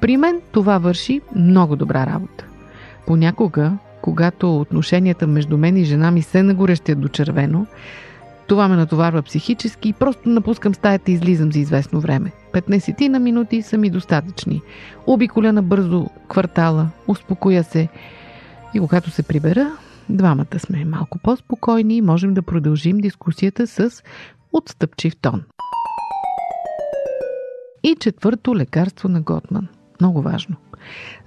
При 0.00 0.16
мен 0.16 0.40
това 0.52 0.78
върши 0.78 1.20
много 1.36 1.76
добра 1.76 2.06
работа. 2.06 2.44
Понякога, 3.06 3.72
когато 4.02 4.60
отношенията 4.60 5.26
между 5.26 5.58
мен 5.58 5.76
и 5.76 5.84
жена 5.84 6.10
ми 6.10 6.22
се 6.22 6.42
нагорещят 6.42 7.00
до 7.00 7.08
червено, 7.08 7.66
това 8.46 8.68
ме 8.68 8.76
натоварва 8.76 9.22
психически 9.22 9.88
и 9.88 9.92
просто 9.92 10.28
напускам 10.28 10.74
стаята 10.74 11.10
и 11.10 11.14
излизам 11.14 11.52
за 11.52 11.58
известно 11.58 12.00
време. 12.00 12.32
15 12.54 13.08
на 13.08 13.20
минути 13.20 13.62
са 13.62 13.78
ми 13.78 13.90
достатъчни. 13.90 14.62
Обиколя 15.06 15.52
на 15.52 15.62
бързо 15.62 16.06
квартала, 16.28 16.88
успокоя 17.08 17.64
се 17.64 17.88
и 18.74 18.80
когато 18.80 19.10
се 19.10 19.22
прибера, 19.22 19.76
двамата 20.08 20.58
сме 20.58 20.84
малко 20.84 21.18
по-спокойни 21.18 21.96
и 21.96 22.02
можем 22.02 22.34
да 22.34 22.42
продължим 22.42 22.98
дискусията 22.98 23.66
с 23.66 24.02
отстъпчив 24.52 25.16
тон. 25.16 25.42
И 27.82 27.96
четвърто 28.00 28.56
лекарство 28.56 29.08
на 29.08 29.20
Готман. 29.20 29.68
Много 30.00 30.22
важно. 30.22 30.56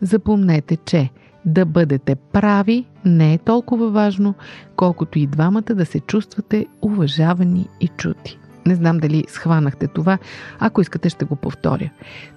Запомнете, 0.02 0.76
че– 0.76 1.10
да 1.48 1.66
бъдете 1.66 2.16
прави 2.16 2.86
не 3.06 3.34
е 3.34 3.38
толкова 3.38 3.90
важно, 3.90 4.34
колкото 4.76 5.20
и 5.20 5.28
двамата 5.28 5.62
да 5.62 5.86
се 5.86 6.00
чувствате 6.00 6.66
уважавани 6.82 7.68
и 7.82 7.88
чути. 7.88 8.40
Не 8.68 8.76
знам 8.76 8.98
дали 8.98 9.26
схванахте 9.28 9.88
това. 9.88 10.18
Ако 10.60 10.82
искате, 10.82 11.10
ще 11.10 11.26
го 11.26 11.36
повторя. 11.36 11.90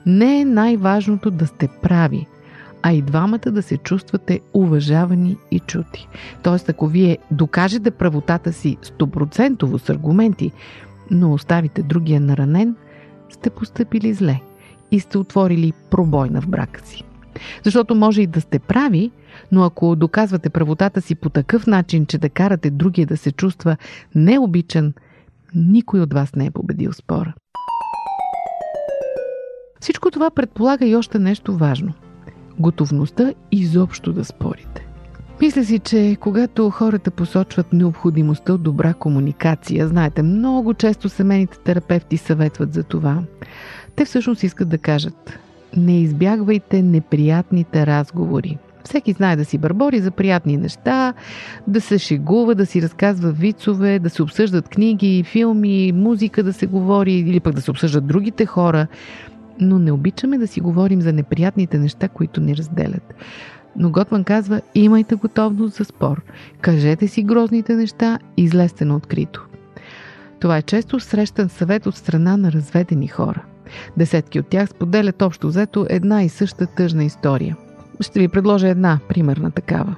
Не 0.07 0.41
е 0.41 0.45
най-важното 0.45 1.31
да 1.31 1.47
сте 1.47 1.69
прави, 1.83 2.27
а 2.83 2.93
и 2.93 3.03
двамата 3.03 3.51
да 3.51 3.63
се 3.63 3.77
чувствате 3.77 4.41
уважавани 4.55 5.37
и 5.51 5.61
чути. 5.61 6.09
Тоест, 6.43 6.69
ако 6.69 6.87
вие 6.87 7.19
докажете 7.31 7.91
правотата 7.91 8.53
си 8.53 8.77
стопроцентово 8.83 9.79
с 9.79 9.89
аргументи, 9.89 10.53
но 11.11 11.33
оставите 11.33 11.83
другия 11.83 12.21
наранен, 12.21 12.77
сте 13.31 13.51
поступили 13.51 14.15
зле 14.15 14.41
и 14.91 15.01
сте 15.01 15.19
отворили 15.19 15.73
пробойна 15.91 16.41
в 16.41 16.49
брака 16.49 16.87
си. 16.87 17.05
Защото 17.65 17.95
може 17.95 18.23
и 18.23 18.27
да 18.27 18.41
сте 18.41 18.59
прави, 18.59 19.11
но 19.53 19.65
ако 19.65 19.97
доказвате 19.97 20.51
правотата 20.51 21.01
си 21.01 21.15
по 21.15 21.31
такъв 21.31 21.67
начин, 21.67 22.07
че 22.07 22.19
да 22.19 22.29
карате 22.29 22.71
другия 22.71 23.07
да 23.07 23.17
се 23.17 23.33
чувства 23.33 23.77
необичан, 24.15 24.93
никой 25.55 26.01
от 26.01 26.15
вас 26.15 26.35
не 26.35 26.47
е 26.47 26.51
победил 26.51 26.93
спора. 26.93 27.35
Всичко 29.81 30.11
това 30.11 30.31
предполага 30.31 30.87
и 30.87 30.97
още 30.97 31.19
нещо 31.19 31.57
важно– 31.57 31.93
готовността 32.59 33.33
изобщо 33.53 34.13
да 34.13 34.25
спорите. 34.25 34.87
Мисля 35.41 35.65
си, 35.65 35.79
че 35.79 36.17
когато 36.21 36.71
хората 36.71 37.11
посочват 37.11 37.73
необходимостта 37.73 38.53
от 38.53 38.63
добра 38.63 38.95
комуникация, 38.95 39.89
знаете, 39.89 40.23
много 40.23 40.75
често 40.75 41.09
семейните 41.09 41.59
терапевти 41.59 42.17
съветват 42.17 42.75
за 42.75 42.83
това, 42.83 43.23
те 43.97 44.05
всъщност 44.05 44.43
искат 44.43 44.69
да 44.69 44.79
кажат– 44.79 45.39
не 45.77 46.01
избягвайте 46.01 46.83
неприятните 46.83 47.87
разговори. 47.87 48.59
Всеки 48.85 49.13
знае 49.13 49.37
да 49.37 49.45
си 49.45 49.59
бърбори 49.59 50.01
за 50.01 50.11
приятни 50.11 50.57
неща, 50.57 51.15
да 51.67 51.81
се 51.81 51.99
шегува, 51.99 52.55
да 52.55 52.67
си 52.67 52.83
разказва 52.83 53.33
вицове, 53.33 53.99
да 53.99 54.11
се 54.11 54.23
обсъждат 54.23 54.69
книги, 54.69 55.25
филми, 55.27 55.93
музика 55.93 56.43
да 56.43 56.53
се 56.53 56.67
говори 56.67 57.13
или 57.13 57.41
пък 57.41 57.55
да 57.55 57.61
се 57.61 57.71
обсъждат 57.71 58.07
другите 58.07 58.47
хора. 58.47 58.87
Но 59.61 59.79
не 59.79 59.93
обичаме 59.93 60.39
да 60.39 60.47
си 60.47 60.61
говорим 60.61 61.03
за 61.03 61.13
неприятните 61.13 61.79
неща, 61.79 62.09
които 62.09 62.41
ни 62.41 62.57
разделят. 62.57 63.15
Но 63.77 63.91
Готман 63.91 64.25
казва, 64.25 64.61
имайте 64.75 65.15
готовност 65.15 65.77
за 65.77 65.85
спор. 65.85 66.23
Кажете 66.61 67.09
си 67.09 67.23
грозните 67.23 67.77
неща 67.77 68.19
и 68.37 68.43
излезте 68.43 68.85
на 68.85 68.97
открито. 68.97 69.47
Това 70.41 70.57
е 70.57 70.63
често 70.63 71.01
срещан 71.01 71.49
съвет 71.49 71.87
от 71.87 71.97
страна 71.97 72.37
на 72.37 72.53
разведени 72.53 73.09
хора. 73.09 73.43
Десетки 73.97 74.41
от 74.41 74.47
тях 74.47 74.69
споделят 74.69 75.23
общо 75.23 75.49
взето 75.49 75.87
една 75.91 76.23
и 76.23 76.29
съща 76.29 76.67
тъжна 76.67 77.05
история. 77.05 77.57
Ще 78.01 78.21
ви 78.21 78.29
предложа 78.29 78.69
една 78.69 78.99
примерна 79.09 79.51
такава. 79.51 79.97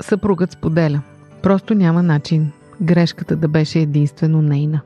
Съпругът 0.00 0.52
споделя. 0.52 1.00
Просто 1.42 1.74
няма 1.74 2.02
начин 2.02 2.52
грешката 2.82 3.36
да 3.36 3.48
беше 3.48 3.80
единствено 3.80 4.42
нейна. 4.42 4.80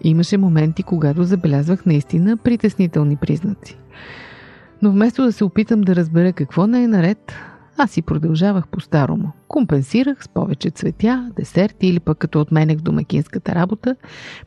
Имаше 0.00 0.38
моменти, 0.38 0.82
когато 0.82 1.24
забелязвах 1.24 1.86
наистина 1.86 2.36
притеснителни 2.36 3.16
признаци. 3.16 3.78
Но 4.82 4.90
вместо 4.90 5.22
да 5.22 5.32
се 5.32 5.44
опитам 5.44 5.80
да 5.80 5.96
разбера 5.96 6.32
какво 6.32 6.66
не 6.66 6.84
е 6.84 6.88
наред, 6.88 7.32
Аз 7.76 7.90
си 7.90 8.02
продължавах 8.02 8.68
по-старому. 8.68 9.32
Компенсирах 9.48 10.24
с 10.24 10.28
повече 10.28 10.70
цветя, 10.70 11.30
десерти 11.36 11.86
или 11.86 12.00
пък 12.00 12.18
като 12.18 12.40
отменех 12.40 12.78
в 12.78 12.82
домакинската 12.82 13.54
работа, 13.54 13.96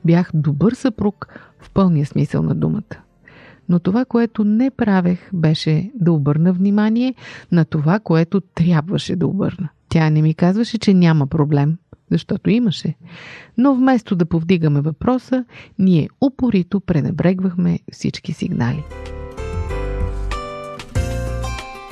бях 0.06 0.30
добър 0.34 0.74
съпруг 0.74 1.28
в 1.60 1.72
пълния 1.72 2.06
смисъл 2.06 2.44
на 2.44 2.56
думата. 2.56 3.05
Но 3.70 3.80
това, 3.80 4.06
което 4.06 4.44
не 4.44 4.72
правех, 4.72 5.30
беше 5.34 5.92
да 5.96 6.12
обърна 6.12 6.54
внимание 6.54 7.16
на 7.52 7.66
това, 7.66 8.00
което 8.00 8.42
трябваше 8.42 9.16
да 9.16 9.28
обърна. 9.28 9.70
Тя 9.90 10.10
не 10.10 10.22
ми 10.22 10.34
казваше, 10.34 10.78
че 10.78 10.94
няма 10.94 11.28
проблем, 11.28 11.78
защото 12.12 12.50
имаше. 12.50 12.96
Но 13.58 13.76
вместо 13.76 14.16
да 14.16 14.26
повдигаме 14.26 14.82
въпроса, 14.82 15.46
ние 15.80 16.10
упорито 16.22 16.80
пренебрегвахме 16.80 17.80
всички 17.92 18.34
сигнали. 18.34 18.84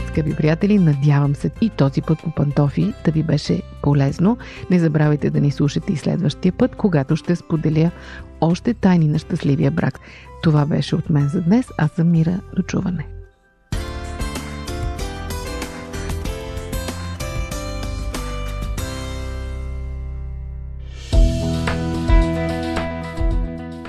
Скъпи 0.07 0.35
приятели, 0.35 0.79
надявам 0.79 1.35
се 1.35 1.51
и 1.61 1.69
този 1.69 2.01
път 2.01 2.19
по 2.23 2.31
пантофи 2.31 2.93
да 3.05 3.11
ви 3.11 3.23
беше 3.23 3.61
полезно. 3.81 4.37
Не 4.69 4.79
забравяйте 4.79 5.29
да 5.29 5.41
ни 5.41 5.51
слушате 5.51 5.93
и 5.93 5.97
следващия 5.97 6.51
път, 6.51 6.75
когато 6.75 7.15
ще 7.15 7.35
споделя 7.35 7.91
още 8.41 8.73
тайни 8.73 9.07
на 9.07 9.19
щастливия 9.19 9.71
брак. 9.71 9.99
Това 10.43 10.65
беше 10.65 10.95
от 10.95 11.09
мен 11.09 11.29
за 11.29 11.41
днес. 11.41 11.67
Аз 11.77 11.91
съм 11.91 12.11
Мира. 12.11 12.39
До 12.55 12.61
чуване. 12.61 13.07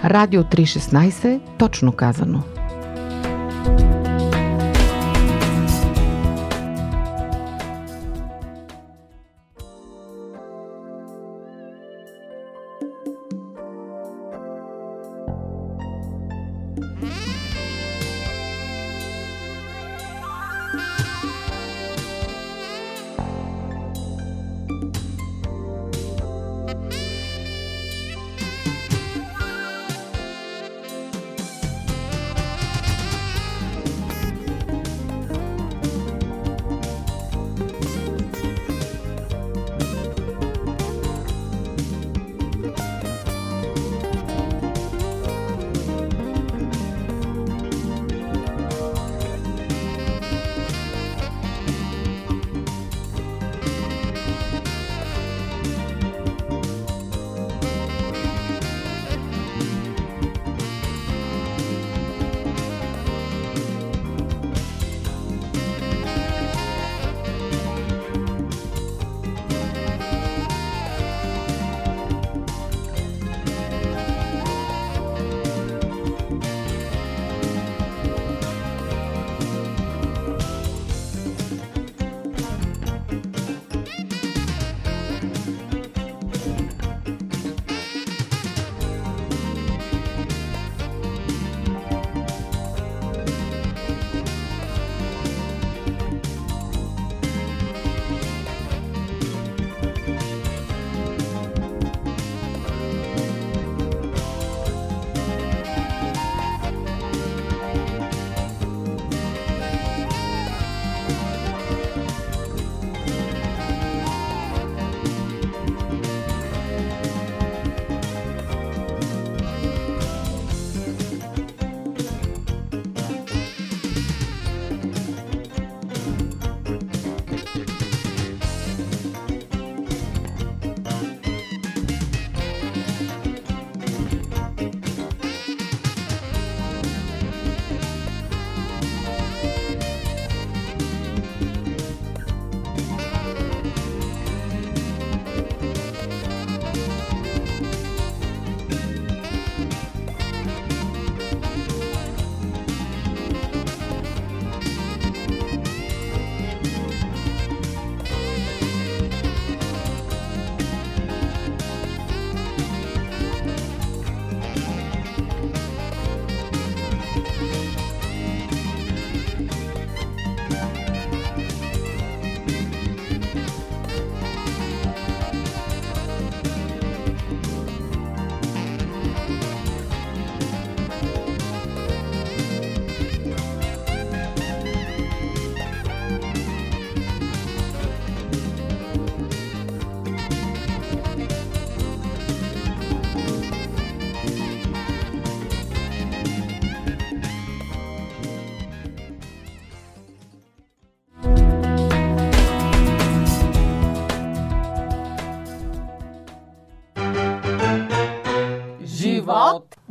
Радио 0.04 0.42
316, 0.42 1.40
точно 1.58 1.92
казано– 1.92 2.42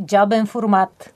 джобен 0.06 0.46
формат. 0.46 1.14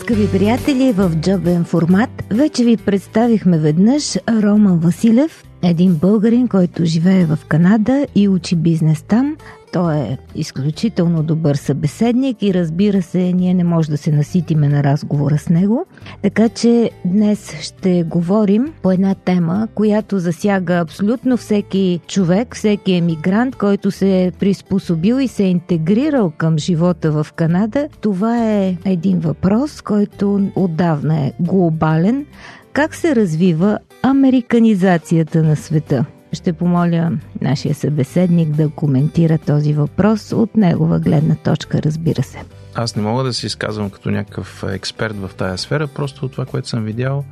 Скъпи 0.00 0.30
приятели, 0.32 0.92
в 0.92 1.10
джобен 1.20 1.64
формат 1.64 2.10
вече 2.30 2.64
ви 2.64 2.76
представихме 2.76 3.58
веднъж 3.58 4.16
Роман 4.28 4.78
Василев, 4.78 5.44
един 5.62 5.94
българин, 5.94 6.48
който 6.48 6.84
живее 6.84 7.24
в 7.24 7.38
Канада 7.48 8.06
и 8.14 8.28
учи 8.28 8.56
бизнес 8.56 9.02
там. 9.02 9.36
Той 9.72 9.96
е 9.96 10.18
изключително 10.34 11.22
добър 11.22 11.54
събеседник 11.54 12.42
и 12.42 12.54
разбира 12.54 13.02
се, 13.02 13.32
ние 13.32 13.54
не 13.54 13.64
може 13.64 13.90
да 13.90 13.96
се 13.96 14.12
наситиме 14.12 14.68
на 14.68 14.84
разговора 14.84 15.38
с 15.38 15.48
него. 15.48 15.86
Така 16.22 16.48
че 16.48 16.90
днес 17.04 17.60
ще 17.60 18.02
говорим 18.02 18.72
по 18.82 18.92
една 18.92 19.14
тема, 19.14 19.68
която 19.74 20.18
засяга 20.18 20.74
абсолютно 20.74 21.36
всеки 21.36 22.00
човек, 22.06 22.56
всеки 22.56 22.92
емигрант, 22.92 23.56
който 23.56 23.90
се 23.90 24.24
е 24.24 24.30
приспособил 24.30 25.14
и 25.20 25.28
се 25.28 25.44
е 25.44 25.50
интегрирал 25.50 26.30
към 26.30 26.58
живота 26.58 27.10
в 27.10 27.26
Канада. 27.32 27.88
Това 28.00 28.44
е 28.44 28.76
един 28.84 29.18
въпрос, 29.18 29.80
който 29.80 30.50
отдавна 30.56 31.20
е 31.20 31.32
глобален 31.40 32.26
Как 32.72 32.94
се 32.94 33.16
развива 33.16 33.78
американизацията 34.02 35.42
на 35.42 35.56
света? 35.56 36.04
Ще 36.32 36.52
помоля 36.52 37.12
нашия 37.40 37.74
събеседник 37.74 38.48
да 38.48 38.68
коментира 38.68 39.38
този 39.38 39.72
въпрос 39.72 40.32
от 40.32 40.56
негова 40.56 41.00
гледна 41.00 41.34
точка, 41.34 41.82
разбира 41.82 42.22
се. 42.22 42.38
Аз 42.74 42.96
не 42.96 43.02
мога 43.02 43.24
да 43.24 43.32
се 43.32 43.46
изказвам 43.46 43.90
като 43.90 44.10
някакъв 44.10 44.64
експерт 44.68 45.16
в 45.16 45.30
тая 45.36 45.58
сфера, 45.58 45.86
просто 45.86 46.26
от 46.26 46.32
това, 46.32 46.46
което 46.46 46.68
съм 46.68 46.84
видял, 46.84 47.24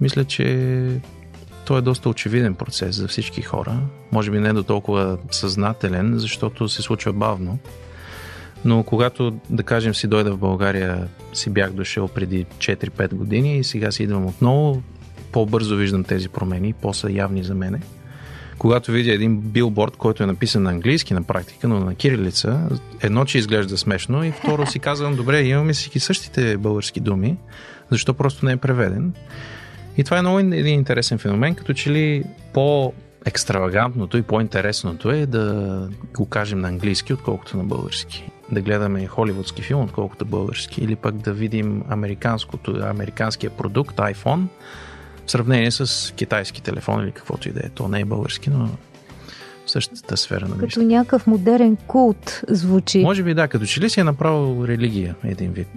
мисля, 0.00 0.24
че 0.24 1.00
той 1.64 1.78
е 1.78 1.82
доста 1.82 2.08
очевиден 2.08 2.54
процес 2.54 2.96
за 2.96 3.08
всички 3.08 3.42
хора. 3.42 3.78
Може 4.12 4.30
би 4.30 4.38
не 4.38 4.52
до 4.52 4.62
толкова 4.62 5.18
съзнателен, 5.30 6.12
защото 6.18 6.68
се 6.68 6.82
случва 6.82 7.12
бавно. 7.12 7.58
Но 8.64 8.82
когато, 8.82 9.34
да 9.50 9.62
кажем, 9.62 9.94
си 9.94 10.06
дойда 10.06 10.32
в 10.32 10.38
България, 10.38 11.08
си 11.32 11.50
бях 11.50 11.72
дошъл 11.72 12.08
преди 12.08 12.44
4-5 12.44 13.14
години 13.14 13.58
и 13.58 13.64
сега 13.64 13.90
си 13.90 14.02
идвам 14.02 14.26
отново, 14.26 14.82
по-бързо 15.32 15.76
виждам 15.76 16.04
тези 16.04 16.28
промени, 16.28 16.72
по-са 16.72 17.10
явни 17.10 17.42
за 17.42 17.54
мене. 17.54 17.80
Когато 18.60 18.92
видя 18.92 19.12
един 19.12 19.40
билборд, 19.40 19.96
който 19.96 20.22
е 20.22 20.26
написан 20.26 20.62
на 20.62 20.70
английски 20.70 21.14
на 21.14 21.22
практика, 21.22 21.68
но 21.68 21.80
на 21.80 21.94
кирилица, 21.94 22.68
едно, 23.00 23.24
че 23.24 23.38
изглежда 23.38 23.78
смешно 23.78 24.24
и 24.24 24.32
второ 24.32 24.66
си 24.66 24.78
казвам, 24.78 25.16
добре, 25.16 25.42
имаме 25.42 25.74
си 25.74 26.00
същите 26.00 26.56
български 26.56 27.00
думи, 27.00 27.36
защо 27.90 28.14
просто 28.14 28.46
не 28.46 28.52
е 28.52 28.56
преведен. 28.56 29.12
И 29.96 30.04
това 30.04 30.18
е 30.18 30.20
много 30.20 30.38
един 30.38 30.74
интересен 30.74 31.18
феномен, 31.18 31.54
като 31.54 31.72
че 31.74 31.90
ли 31.90 32.24
по 32.52 32.92
екстравагантното 33.24 34.16
и 34.16 34.22
по-интересното 34.22 35.10
е 35.10 35.26
да 35.26 35.88
го 36.14 36.28
кажем 36.28 36.58
на 36.58 36.68
английски, 36.68 37.12
отколкото 37.12 37.56
на 37.56 37.64
български. 37.64 38.30
Да 38.52 38.60
гледаме 38.60 39.06
холивудски 39.06 39.62
филм, 39.62 39.82
отколкото 39.82 40.24
български. 40.24 40.84
Или 40.84 40.96
пък 40.96 41.14
да 41.14 41.32
видим 41.32 41.82
американското, 41.88 42.78
американския 42.82 43.50
продукт, 43.50 43.96
iPhone, 43.96 44.44
в 45.30 45.32
сравнение 45.32 45.70
с 45.70 46.14
китайски 46.16 46.62
телефон 46.62 47.04
или 47.04 47.12
каквото 47.12 47.48
и 47.48 47.52
да 47.52 47.60
е. 47.60 47.68
То 47.74 47.88
не 47.88 48.00
е 48.00 48.04
български, 48.04 48.50
но 48.50 48.68
в 49.66 49.70
същата 49.70 50.16
сфера 50.16 50.48
на 50.48 50.58
Като 50.58 50.82
някакъв 50.82 51.26
модерен 51.26 51.76
култ 51.76 52.40
звучи. 52.48 53.02
Може 53.02 53.22
би 53.22 53.34
да, 53.34 53.48
като 53.48 53.66
че 53.66 53.80
ли 53.80 53.90
си 53.90 54.00
е 54.00 54.04
направил 54.04 54.64
религия 54.68 55.14
един 55.24 55.52
вид. 55.52 55.68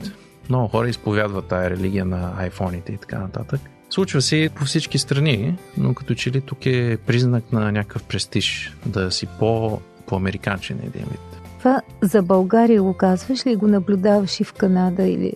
Много 0.50 0.68
хора 0.68 0.90
изповядват 0.90 1.46
тая 1.46 1.70
религия 1.70 2.06
на 2.06 2.34
айфоните 2.38 2.92
и 2.92 2.98
така 2.98 3.20
нататък. 3.20 3.62
Случва 3.90 4.22
се 4.22 4.50
по 4.56 4.66
всички 4.66 4.98
страни, 4.98 5.58
но 5.78 5.94
като 5.94 6.16
че 6.16 6.32
ли 6.32 6.42
тук 6.42 6.66
е 6.66 6.98
признак 7.06 7.52
на 7.52 7.72
някакъв 7.72 8.04
престиж, 8.04 8.74
да 8.86 9.12
си 9.12 9.28
по, 9.40 9.80
по-американчен 10.08 10.80
един 10.84 11.06
вид. 11.12 11.42
Това 11.60 11.82
за 12.02 12.22
България 12.22 12.84
го 12.84 12.94
казваш 12.94 13.46
ли 13.46 13.56
го 13.56 13.68
наблюдаваш 13.68 14.40
и 14.40 14.44
в 14.44 14.54
Канада 14.54 15.04
или... 15.04 15.34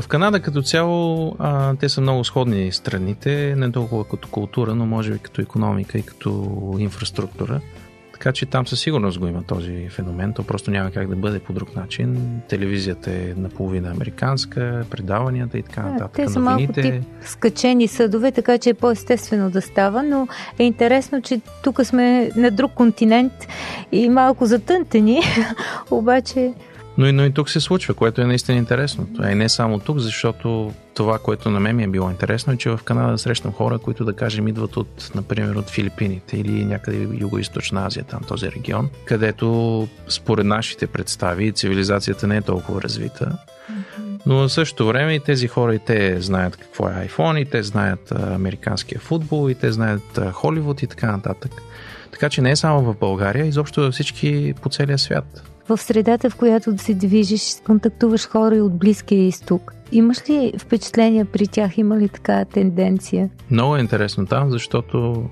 В 0.00 0.08
Канада 0.08 0.40
като 0.40 0.62
цяло 0.62 1.36
а, 1.38 1.74
те 1.74 1.88
са 1.88 2.00
много 2.00 2.24
сходни 2.24 2.72
страните, 2.72 3.54
не 3.56 3.72
толкова 3.72 4.04
като 4.04 4.28
култура, 4.28 4.74
но 4.74 4.86
може 4.86 5.12
би 5.12 5.18
като 5.18 5.40
економика 5.40 5.98
и 5.98 6.02
като 6.02 6.50
инфраструктура. 6.78 7.60
Така 8.12 8.32
че 8.32 8.46
там 8.46 8.66
със 8.66 8.80
сигурност 8.80 9.18
го 9.18 9.26
има 9.26 9.42
този 9.42 9.88
феномен. 9.88 10.32
То 10.32 10.42
просто 10.42 10.70
няма 10.70 10.90
как 10.90 11.08
да 11.08 11.16
бъде 11.16 11.38
по 11.38 11.52
друг 11.52 11.76
начин. 11.76 12.40
Телевизията 12.48 13.12
е 13.12 13.34
наполовина 13.36 13.90
американска, 13.90 14.84
предаванията 14.90 15.58
и 15.58 15.62
така 15.62 15.82
нататък. 15.82 16.12
Те 16.16 16.28
са 16.28 16.40
малко 16.40 16.72
тип 16.72 16.94
скачени 17.22 17.88
съдове, 17.88 18.32
така 18.32 18.58
че 18.58 18.70
е 18.70 18.74
по-естествено 18.74 19.50
да 19.50 19.62
става, 19.62 20.02
но 20.02 20.28
е 20.58 20.64
интересно, 20.64 21.22
че 21.22 21.40
тук 21.64 21.84
сме 21.84 22.30
на 22.36 22.50
друг 22.50 22.72
континент 22.74 23.32
и 23.92 24.08
малко 24.08 24.46
затънтени, 24.46 25.20
обаче 25.90 26.52
но 26.98 27.06
и, 27.06 27.12
но 27.12 27.24
и 27.24 27.32
тук 27.32 27.50
се 27.50 27.60
случва, 27.60 27.94
което 27.94 28.20
е 28.20 28.26
наистина 28.26 28.58
интересно. 28.58 29.08
Това 29.14 29.30
е 29.30 29.34
не 29.34 29.48
само 29.48 29.78
тук, 29.78 29.98
защото 29.98 30.72
това, 30.94 31.18
което 31.18 31.50
на 31.50 31.60
мен 31.60 31.76
ми 31.76 31.84
е 31.84 31.88
било 31.88 32.10
интересно, 32.10 32.52
е, 32.52 32.56
че 32.56 32.70
в 32.70 32.80
Канада 32.84 33.18
срещам 33.18 33.52
хора, 33.52 33.78
които 33.78 34.04
да 34.04 34.12
кажем 34.12 34.48
идват 34.48 34.76
от, 34.76 35.10
например, 35.14 35.54
от 35.54 35.70
Филипините 35.70 36.36
или 36.36 36.64
някъде 36.64 36.98
Юго-Источна 36.98 37.86
Азия, 37.86 38.04
там 38.04 38.20
този 38.28 38.52
регион, 38.52 38.90
където 39.04 39.88
според 40.08 40.46
нашите 40.46 40.86
представи 40.86 41.52
цивилизацията 41.52 42.26
не 42.26 42.36
е 42.36 42.42
толкова 42.42 42.82
развита. 42.82 43.38
Но 44.26 44.36
в 44.36 44.48
същото 44.48 44.86
време 44.86 45.14
и 45.14 45.20
тези 45.20 45.48
хора 45.48 45.74
и 45.74 45.78
те 45.78 46.20
знаят 46.20 46.56
какво 46.56 46.88
е 46.88 47.08
iPhone, 47.08 47.38
и 47.38 47.44
те 47.44 47.62
знаят 47.62 48.12
американския 48.12 49.00
футбол, 49.00 49.50
и 49.50 49.54
те 49.54 49.72
знаят 49.72 50.20
Холивуд 50.32 50.82
и 50.82 50.86
така 50.86 51.12
нататък. 51.12 51.52
Така 52.12 52.28
че 52.28 52.42
не 52.42 52.50
е 52.50 52.56
само 52.56 52.92
в 52.92 52.98
България, 52.98 53.46
изобщо 53.46 53.80
във 53.80 53.94
всички 53.94 54.54
по 54.62 54.68
целия 54.68 54.98
свят 54.98 55.42
в 55.68 55.78
средата, 55.78 56.30
в 56.30 56.36
която 56.36 56.72
да 56.72 56.82
се 56.82 56.94
движиш, 56.94 57.42
контактуваш 57.66 58.28
хора 58.28 58.56
и 58.56 58.60
от 58.60 58.78
Близкия 58.78 59.26
изток. 59.26 59.72
Имаш 59.92 60.30
ли 60.30 60.52
впечатления 60.58 61.24
при 61.24 61.46
тях? 61.46 61.78
Има 61.78 61.96
ли 61.96 62.08
така 62.08 62.44
тенденция? 62.44 63.30
Много 63.50 63.76
е 63.76 63.80
интересно 63.80 64.26
там, 64.26 64.50
защото 64.50 65.24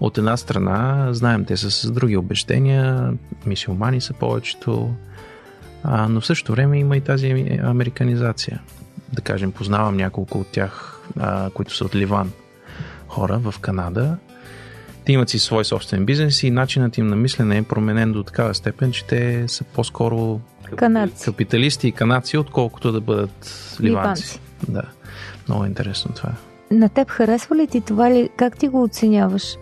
от 0.00 0.18
една 0.18 0.36
страна, 0.36 1.08
знаем, 1.12 1.44
те 1.44 1.56
са 1.56 1.70
с 1.70 1.90
други 1.90 2.16
обещения, 2.16 3.12
мисиомани 3.46 4.00
са 4.00 4.12
повечето, 4.12 4.90
а, 5.82 6.08
но 6.08 6.20
в 6.20 6.26
същото 6.26 6.52
време 6.52 6.78
има 6.78 6.96
и 6.96 7.00
тази 7.00 7.58
американизация. 7.62 8.62
Да 9.12 9.22
кажем, 9.22 9.52
познавам 9.52 9.96
няколко 9.96 10.38
от 10.38 10.46
тях, 10.46 11.00
а, 11.20 11.50
които 11.50 11.76
са 11.76 11.84
от 11.84 11.94
Ливан 11.94 12.30
хора 13.08 13.38
в 13.38 13.54
Канада 13.60 14.16
те 15.04 15.12
имат 15.12 15.28
си 15.28 15.38
свой 15.38 15.64
собствен 15.64 16.04
бизнес 16.04 16.42
и 16.42 16.50
начинът 16.50 16.98
им 16.98 17.06
на 17.06 17.16
мислене 17.16 17.58
е 17.58 17.62
променен 17.62 18.12
до 18.12 18.22
такава 18.22 18.54
степен, 18.54 18.92
че 18.92 19.04
те 19.04 19.44
са 19.48 19.64
по-скоро 19.64 20.40
канадци. 20.76 21.24
капиталисти 21.24 21.88
и 21.88 21.92
канаци, 21.92 22.38
отколкото 22.38 22.92
да 22.92 23.00
бъдат 23.00 23.74
ливанци. 23.80 24.22
ливанци. 24.22 24.40
Да, 24.68 24.82
много 25.48 25.64
интересно 25.64 26.12
това. 26.14 26.30
На 26.70 26.88
теб 26.88 27.10
харесва 27.10 27.56
ли 27.56 27.66
ти 27.66 27.80
това 27.80 28.10
ли? 28.10 28.30
Как 28.36 28.58
ти 28.58 28.68
го 28.68 28.82
оценяваш? 28.82 29.56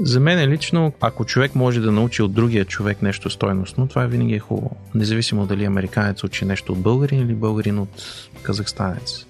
За 0.00 0.20
мен 0.20 0.50
лично, 0.50 0.92
ако 1.00 1.24
човек 1.24 1.54
може 1.54 1.80
да 1.80 1.92
научи 1.92 2.22
от 2.22 2.32
другия 2.32 2.64
човек 2.64 3.02
нещо 3.02 3.30
стойностно, 3.30 3.88
това 3.88 4.06
винаги 4.06 4.34
е 4.34 4.38
хубаво. 4.38 4.76
Независимо 4.94 5.46
дали 5.46 5.64
американец 5.64 6.24
учи 6.24 6.44
нещо 6.44 6.72
от 6.72 6.78
българин 6.78 7.20
или 7.20 7.34
българин 7.34 7.78
от 7.78 8.02
казахстанец. 8.42 9.26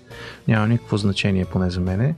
Няма 0.49 0.69
никакво 0.69 0.97
значение, 0.97 1.45
поне 1.45 1.71
за 1.71 1.81
мене. 1.81 2.15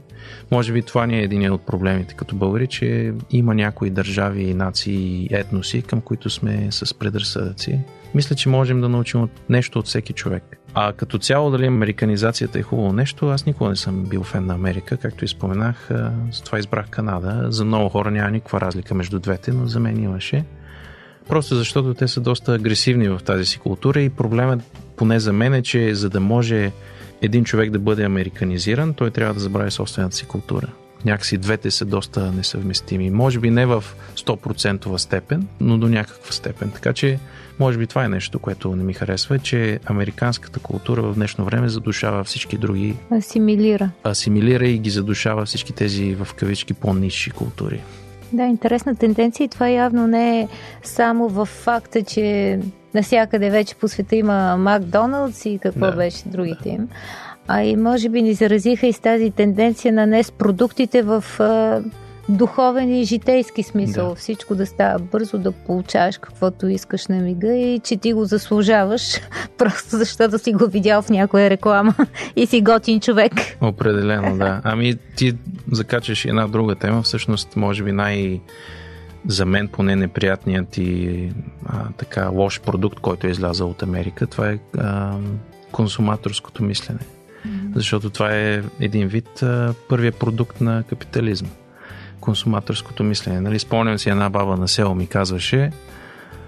Може 0.51 0.73
би 0.73 0.81
това 0.81 1.05
ни 1.05 1.19
е 1.19 1.23
един 1.23 1.51
от 1.51 1.65
проблемите 1.65 2.13
като 2.13 2.35
българи, 2.35 2.67
че 2.67 3.13
има 3.31 3.55
някои 3.55 3.89
държави, 3.89 4.53
нации 4.53 4.95
и 4.95 5.27
етноси, 5.31 5.81
към 5.81 6.01
които 6.01 6.29
сме 6.29 6.67
с 6.71 6.93
предразсъдъци. 6.93 7.79
Мисля, 8.15 8.35
че 8.35 8.49
можем 8.49 8.81
да 8.81 8.89
научим 8.89 9.29
нещо 9.49 9.79
от 9.79 9.85
всеки 9.85 10.13
човек. 10.13 10.43
А 10.73 10.93
като 10.93 11.17
цяло 11.17 11.51
дали 11.51 11.65
американизацията 11.65 12.59
е 12.59 12.61
хубаво 12.61 12.93
нещо, 12.93 13.29
аз 13.29 13.45
никога 13.45 13.69
не 13.69 13.75
съм 13.75 14.03
бил 14.03 14.23
фен 14.23 14.45
на 14.45 14.53
Америка, 14.53 14.97
както 14.97 15.25
и 15.25 15.27
споменах, 15.27 15.89
затова 16.31 16.59
избрах 16.59 16.89
Канада. 16.89 17.45
За 17.49 17.65
много 17.65 17.89
хора 17.89 18.11
няма 18.11 18.31
никаква 18.31 18.61
разлика 18.61 18.95
между 18.95 19.19
двете, 19.19 19.51
но 19.51 19.67
за 19.67 19.79
мен 19.79 20.03
имаше. 20.03 20.45
Просто 21.27 21.55
защото 21.55 21.93
те 21.93 22.07
са 22.07 22.21
доста 22.21 22.53
агресивни 22.53 23.09
в 23.09 23.19
тази 23.25 23.45
си 23.45 23.59
култура 23.59 24.01
и 24.01 24.09
проблемът, 24.09 24.59
поне 24.95 25.19
за 25.19 25.33
мен 25.33 25.53
е, 25.53 25.61
че 25.61 25.95
за 25.95 26.09
да 26.09 26.19
може 26.19 26.71
един 27.25 27.43
човек 27.43 27.71
да 27.71 27.79
бъде 27.79 28.03
американизиран, 28.03 28.93
той 28.93 29.11
трябва 29.11 29.33
да 29.33 29.39
забрави 29.39 29.71
собствената 29.71 30.15
си 30.15 30.25
култура. 30.25 30.67
Някакси 31.05 31.37
двете 31.37 31.71
са 31.71 31.85
доста 31.85 32.31
несъвместими. 32.31 33.09
Може 33.09 33.39
би 33.39 33.49
не 33.49 33.65
в 33.65 33.83
100% 34.15 34.97
степен, 34.97 35.47
но 35.59 35.77
до 35.77 35.87
някаква 35.87 36.31
степен. 36.31 36.71
Така 36.71 36.93
че, 36.93 37.19
може 37.59 37.77
би 37.77 37.87
това 37.87 38.05
е 38.05 38.09
нещо, 38.09 38.39
което 38.39 38.75
не 38.75 38.83
ми 38.83 38.93
харесва, 38.93 39.39
че 39.39 39.79
американската 39.85 40.59
култура 40.59 41.01
в 41.01 41.15
днешно 41.15 41.45
време 41.45 41.69
задушава 41.69 42.23
всички 42.23 42.57
други. 42.57 42.95
Асимилира. 43.11 43.91
Асимилира 44.03 44.67
и 44.67 44.77
ги 44.77 44.89
задушава 44.89 45.45
всички 45.45 45.73
тези 45.73 46.15
в 46.15 46.33
кавички 46.33 46.73
по-низши 46.73 47.31
култури. 47.31 47.81
Да, 48.33 48.43
интересна 48.43 48.95
тенденция 48.95 49.45
и 49.45 49.47
това 49.47 49.69
явно 49.69 50.07
не 50.07 50.41
е 50.41 50.47
само 50.83 51.29
в 51.29 51.45
факта, 51.45 52.03
че 52.03 52.59
Насякъде 52.95 53.49
вече 53.49 53.75
по 53.75 53.87
света 53.87 54.15
има 54.15 54.57
Макдоналдс 54.57 55.45
и 55.45 55.59
какво 55.61 55.85
да. 55.85 55.91
беше 55.91 56.23
другите 56.25 56.69
им. 56.69 56.89
А 57.47 57.63
и 57.63 57.75
може 57.75 58.09
би 58.09 58.21
ни 58.21 58.33
заразиха 58.33 58.87
и 58.87 58.93
с 58.93 58.99
тази 58.99 59.31
тенденция 59.31 59.93
на 59.93 60.05
днес 60.05 60.31
продуктите 60.31 61.01
в 61.01 61.23
духовен 62.29 62.95
и 62.95 63.03
житейски 63.03 63.63
смисъл. 63.63 64.09
Да. 64.09 64.15
Всичко 64.15 64.55
да 64.55 64.65
става 64.65 64.99
бързо, 64.99 65.37
да 65.37 65.51
получаваш 65.51 66.17
каквото 66.17 66.67
искаш 66.67 67.07
на 67.07 67.15
мига 67.15 67.55
и 67.55 67.79
че 67.79 67.97
ти 67.97 68.13
го 68.13 68.25
заслужаваш, 68.25 69.01
просто 69.57 69.97
защото 69.97 70.39
си 70.39 70.53
го 70.53 70.67
видял 70.67 71.01
в 71.01 71.09
някоя 71.09 71.49
реклама 71.49 71.95
и 72.35 72.45
си 72.45 72.61
готин 72.61 72.99
човек. 72.99 73.33
Определено, 73.61 74.37
да. 74.37 74.61
Ами 74.63 74.95
ти 75.15 75.33
закачаш 75.71 76.25
една 76.25 76.47
друга 76.47 76.75
тема, 76.75 77.01
всъщност 77.01 77.55
може 77.55 77.83
би 77.83 77.91
най- 77.91 78.41
за 79.27 79.45
мен 79.45 79.67
поне 79.67 79.95
неприятният 79.95 80.77
и 80.77 81.29
а, 81.65 81.85
така 81.97 82.29
лош 82.29 82.61
продукт, 82.61 82.99
който 82.99 83.27
е 83.27 83.29
излязъл 83.29 83.69
от 83.69 83.83
Америка, 83.83 84.27
това 84.27 84.49
е 84.49 84.59
а, 84.77 85.17
консуматорското 85.71 86.63
мислене. 86.63 86.99
Защото 87.75 88.09
това 88.09 88.35
е 88.35 88.63
един 88.79 89.07
вид 89.07 89.43
а, 89.43 89.73
първия 89.89 90.11
продукт 90.11 90.61
на 90.61 90.83
капитализма. 90.83 91.49
Консуматорското 92.25 93.03
мислене. 93.03 93.41
Нали, 93.41 93.59
спомням 93.59 93.99
си 93.99 94.09
една 94.09 94.29
баба 94.29 94.57
на 94.57 94.67
село 94.67 94.95
ми 94.95 95.07
казваше, 95.07 95.71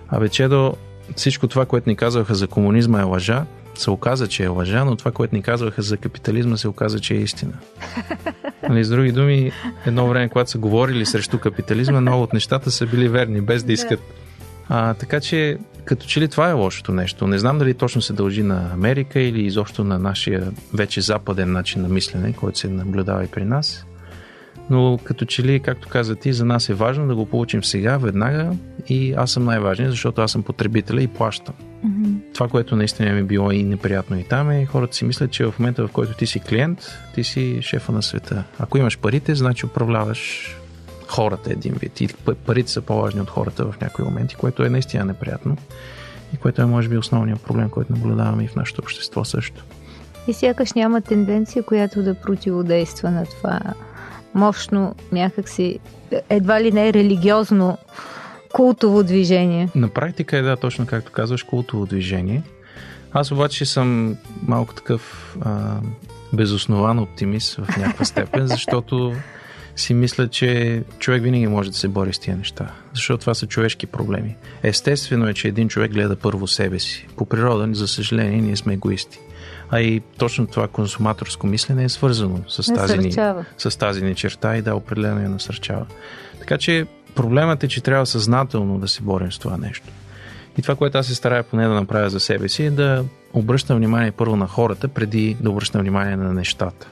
абе 0.09 0.29
чедо, 0.29 0.73
всичко 1.15 1.47
това, 1.47 1.65
което 1.65 1.89
ни 1.89 1.95
казваха 1.95 2.35
за 2.35 2.47
комунизма 2.47 2.99
е 2.99 3.03
лъжа, 3.03 3.45
се 3.75 3.89
оказа, 3.89 4.27
че 4.27 4.43
е 4.43 4.47
лъжа, 4.47 4.85
но 4.85 4.95
това, 4.95 5.11
което 5.11 5.35
ни 5.35 5.41
казваха 5.41 5.81
за 5.81 5.97
капитализма, 5.97 6.57
се 6.57 6.67
оказа, 6.67 6.99
че 6.99 7.13
е 7.13 7.17
истина. 7.17 7.53
Нали, 8.69 8.83
с 8.83 8.89
други 8.89 9.11
думи, 9.11 9.51
едно 9.85 10.07
време, 10.07 10.29
когато 10.29 10.51
са 10.51 10.57
говорили 10.57 11.05
срещу 11.05 11.39
капитализма, 11.39 12.01
много 12.01 12.23
от 12.23 12.33
нещата 12.33 12.71
са 12.71 12.85
били 12.85 13.09
верни, 13.09 13.41
без 13.41 13.63
да 13.63 13.73
искат. 13.73 13.99
А, 14.69 14.93
така 14.93 15.19
че, 15.19 15.57
като 15.85 16.07
че 16.07 16.21
ли 16.21 16.27
това 16.27 16.49
е 16.49 16.53
лошото 16.53 16.91
нещо? 16.91 17.27
Не 17.27 17.39
знам 17.39 17.57
дали 17.57 17.73
точно 17.73 18.01
се 18.01 18.13
дължи 18.13 18.43
на 18.43 18.69
Америка 18.73 19.19
или 19.19 19.45
изобщо 19.45 19.83
на 19.83 19.99
нашия 19.99 20.51
вече 20.73 21.01
западен 21.01 21.51
начин 21.51 21.81
на 21.81 21.89
мислене, 21.89 22.33
който 22.33 22.59
се 22.59 22.67
наблюдава 22.67 23.23
и 23.23 23.27
при 23.27 23.45
нас. 23.45 23.86
Но 24.69 24.99
като 25.03 25.25
че 25.25 25.43
ли, 25.43 25.59
както 25.59 25.89
каза 25.89 26.15
ти, 26.15 26.33
за 26.33 26.45
нас 26.45 26.69
е 26.69 26.73
важно 26.73 27.07
да 27.07 27.15
го 27.15 27.25
получим 27.25 27.63
сега, 27.63 27.97
веднага 27.97 28.51
и 28.89 29.13
аз 29.13 29.31
съм 29.31 29.45
най-важен, 29.45 29.89
защото 29.89 30.21
аз 30.21 30.31
съм 30.31 30.43
потребителя 30.43 31.01
и 31.01 31.07
плащам. 31.07 31.55
Mm-hmm. 31.85 32.33
Това, 32.33 32.47
което 32.47 32.75
наистина 32.75 33.13
ми 33.13 33.19
е 33.19 33.23
било 33.23 33.51
и 33.51 33.63
неприятно 33.63 34.19
и 34.19 34.23
там 34.23 34.51
е, 34.51 34.65
хората 34.65 34.95
си 34.95 35.05
мислят, 35.05 35.31
че 35.31 35.45
в 35.45 35.53
момента, 35.59 35.87
в 35.87 35.91
който 35.91 36.13
ти 36.13 36.27
си 36.27 36.39
клиент, 36.39 36.79
ти 37.15 37.23
си 37.23 37.59
шефа 37.61 37.91
на 37.91 38.03
света. 38.03 38.43
Ако 38.59 38.77
имаш 38.77 38.99
парите, 38.99 39.35
значи 39.35 39.65
управляваш 39.65 40.51
хората 41.07 41.51
един 41.51 41.73
вид. 41.73 42.01
И 42.01 42.07
парите 42.45 42.71
са 42.71 42.81
по-важни 42.81 43.21
от 43.21 43.29
хората 43.29 43.65
в 43.71 43.81
някои 43.81 44.05
моменти, 44.05 44.35
което 44.35 44.63
е 44.63 44.69
наистина 44.69 45.05
неприятно. 45.05 45.57
И 46.33 46.37
което 46.37 46.61
е, 46.61 46.65
може 46.65 46.89
би, 46.89 46.97
основният 46.97 47.41
проблем, 47.41 47.69
който 47.69 47.93
наблюдаваме 47.93 48.43
и 48.43 48.47
в 48.47 48.55
нашето 48.55 48.81
общество 48.81 49.25
също. 49.25 49.65
И 50.27 50.33
сякаш 50.33 50.73
няма 50.73 51.01
тенденция, 51.01 51.63
която 51.63 52.03
да 52.03 52.13
противодейства 52.13 53.11
на 53.11 53.25
това 53.25 53.59
мощно 54.33 54.95
някакси, 55.11 55.79
едва 56.29 56.61
ли 56.61 56.71
не 56.71 56.87
е 56.87 56.93
религиозно 56.93 57.77
култово 58.53 59.03
движение. 59.03 59.69
На 59.75 59.87
практика 59.87 60.37
е 60.37 60.41
да, 60.41 60.55
точно 60.55 60.85
както 60.85 61.11
казваш, 61.11 61.43
култово 61.43 61.85
движение. 61.85 62.43
Аз 63.13 63.31
обаче 63.31 63.65
съм 63.65 64.17
малко 64.47 64.73
такъв 64.73 65.35
а, 65.41 65.75
безоснован 66.33 66.99
оптимист 66.99 67.55
в 67.55 67.77
някаква 67.77 68.05
степен, 68.05 68.47
защото 68.47 69.13
си 69.75 69.93
мисля, 69.93 70.27
че 70.27 70.83
човек 70.99 71.23
винаги 71.23 71.47
може 71.47 71.71
да 71.71 71.77
се 71.77 71.87
бори 71.87 72.13
с 72.13 72.19
тия 72.19 72.37
неща, 72.37 72.71
защото 72.93 73.21
това 73.21 73.33
са 73.33 73.47
човешки 73.47 73.85
проблеми. 73.85 74.35
Естествено 74.63 75.27
е, 75.27 75.33
че 75.33 75.47
един 75.47 75.67
човек 75.67 75.91
гледа 75.91 76.15
първо 76.15 76.47
себе 76.47 76.79
си. 76.79 77.07
По 77.15 77.25
природа, 77.25 77.67
за 77.71 77.87
съжаление, 77.87 78.41
ние 78.41 78.55
сме 78.55 78.73
егоисти. 78.73 79.19
А 79.71 79.79
и 79.79 80.01
точно 80.17 80.47
това 80.47 80.67
консуматорско 80.67 81.47
мислене 81.47 81.83
е 81.83 81.89
свързано 81.89 82.39
с 82.47 82.73
тази, 82.73 82.97
ни, 82.97 83.11
с 83.57 83.77
тази 83.79 84.03
ни 84.03 84.15
черта 84.15 84.57
и 84.57 84.61
да, 84.61 84.75
определено 84.75 85.21
я 85.21 85.29
насърчава. 85.29 85.85
Така 86.39 86.57
че 86.57 86.85
проблемът 87.15 87.63
е, 87.63 87.67
че 87.67 87.81
трябва 87.81 88.05
съзнателно 88.05 88.79
да 88.79 88.87
се 88.87 89.01
борим 89.01 89.31
с 89.31 89.39
това 89.39 89.57
нещо. 89.57 89.87
И 90.57 90.61
това, 90.61 90.75
което 90.75 90.97
аз 90.97 91.07
се 91.07 91.15
старая 91.15 91.43
поне 91.43 91.67
да 91.67 91.73
направя 91.73 92.09
за 92.09 92.19
себе 92.19 92.49
си, 92.49 92.63
е 92.63 92.71
да 92.71 93.03
обръщам 93.33 93.77
внимание 93.77 94.11
първо 94.11 94.35
на 94.35 94.47
хората, 94.47 94.87
преди 94.87 95.37
да 95.41 95.49
обръщам 95.49 95.81
внимание 95.81 96.15
на 96.15 96.33
нещата. 96.33 96.87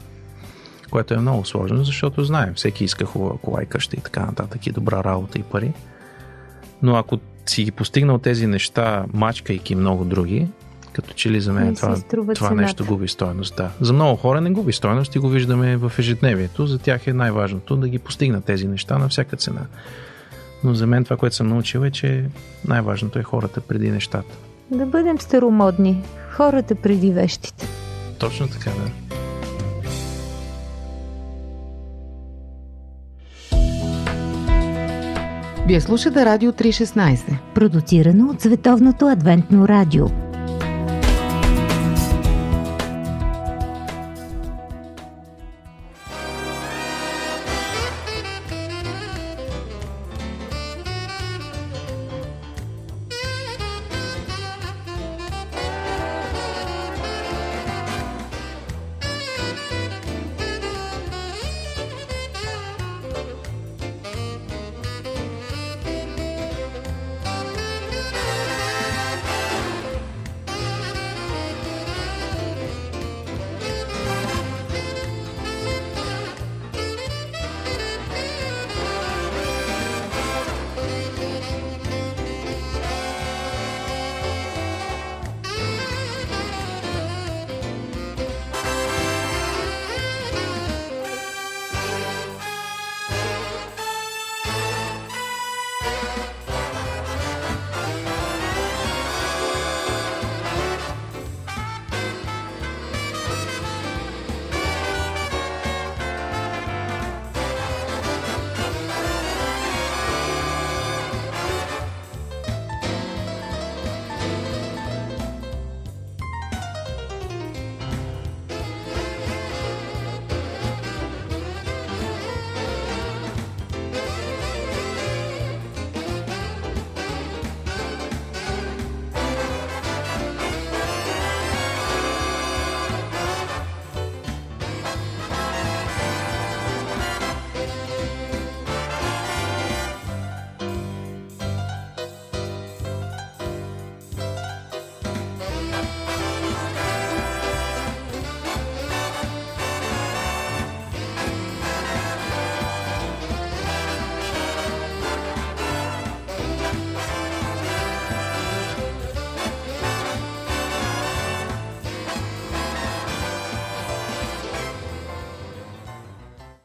Което 0.92 1.14
е 1.14 1.18
много 1.18 1.46
сложно, 1.46 1.84
защото 1.84 2.24
знаем, 2.24 2.54
всеки 2.54 2.84
иска 2.84 3.06
хубава 3.06 3.36
кола 3.42 3.64
и 3.64 3.66
къща 3.66 3.96
и 3.96 4.02
така 4.02 4.26
нататък, 4.26 4.68
и 4.68 4.72
добра 4.72 5.04
работа 5.04 5.40
и 5.40 5.44
пари. 5.44 5.74
Но 6.82 6.96
ако 6.96 7.20
си 7.46 7.64
ги 7.64 7.72
постигнал 7.72 8.18
тези 8.18 8.48
неща, 8.48 9.06
мачкайки 9.14 9.76
много 9.76 10.06
други, 10.06 10.48
като 10.96 11.14
че 11.14 11.32
ли 11.32 11.42
за 11.42 11.54
мен 11.54 11.76
това, 11.76 11.96
това 12.36 12.52
нещо 12.52 12.86
губи 12.86 13.08
стоеност. 13.08 13.56
Да. 13.56 13.72
За 13.82 13.94
много 13.94 14.16
хора 14.16 14.42
не 14.42 14.52
губи 14.52 14.74
стоеност 14.74 15.16
и 15.16 15.20
го 15.20 15.30
виждаме 15.30 15.78
в 15.78 15.92
ежедневието. 16.00 16.68
За 16.68 16.80
тях 16.80 17.08
е 17.08 17.14
най-важното 17.14 17.76
да 17.76 17.88
ги 17.88 18.00
постигнат 18.00 18.46
тези 18.46 18.68
неща 18.68 18.98
на 18.98 19.10
всяка 19.10 19.38
цена. 19.38 19.62
Но 20.64 20.74
за 20.74 20.88
мен 20.88 21.04
това, 21.04 21.18
което 21.18 21.36
съм 21.36 21.48
научил 21.48 21.80
е, 21.80 21.92
че 21.92 22.26
най-важното 22.68 23.20
е 23.20 23.24
хората 23.24 23.62
преди 23.62 23.92
нещата. 23.92 24.36
Да 24.72 24.86
бъдем 24.86 25.20
старомодни. 25.20 26.04
Хората 26.32 26.76
преди 26.76 27.12
вещите. 27.12 27.68
Точно 28.20 28.48
така, 28.48 28.70
да. 28.70 28.92
Вие 35.68 35.82
слушате 35.82 36.26
Радио 36.26 36.52
316, 36.52 37.38
продуцирано 37.56 38.30
от 38.30 38.42
Световното 38.42 39.08
адвентно 39.08 39.68
радио– 39.68 40.06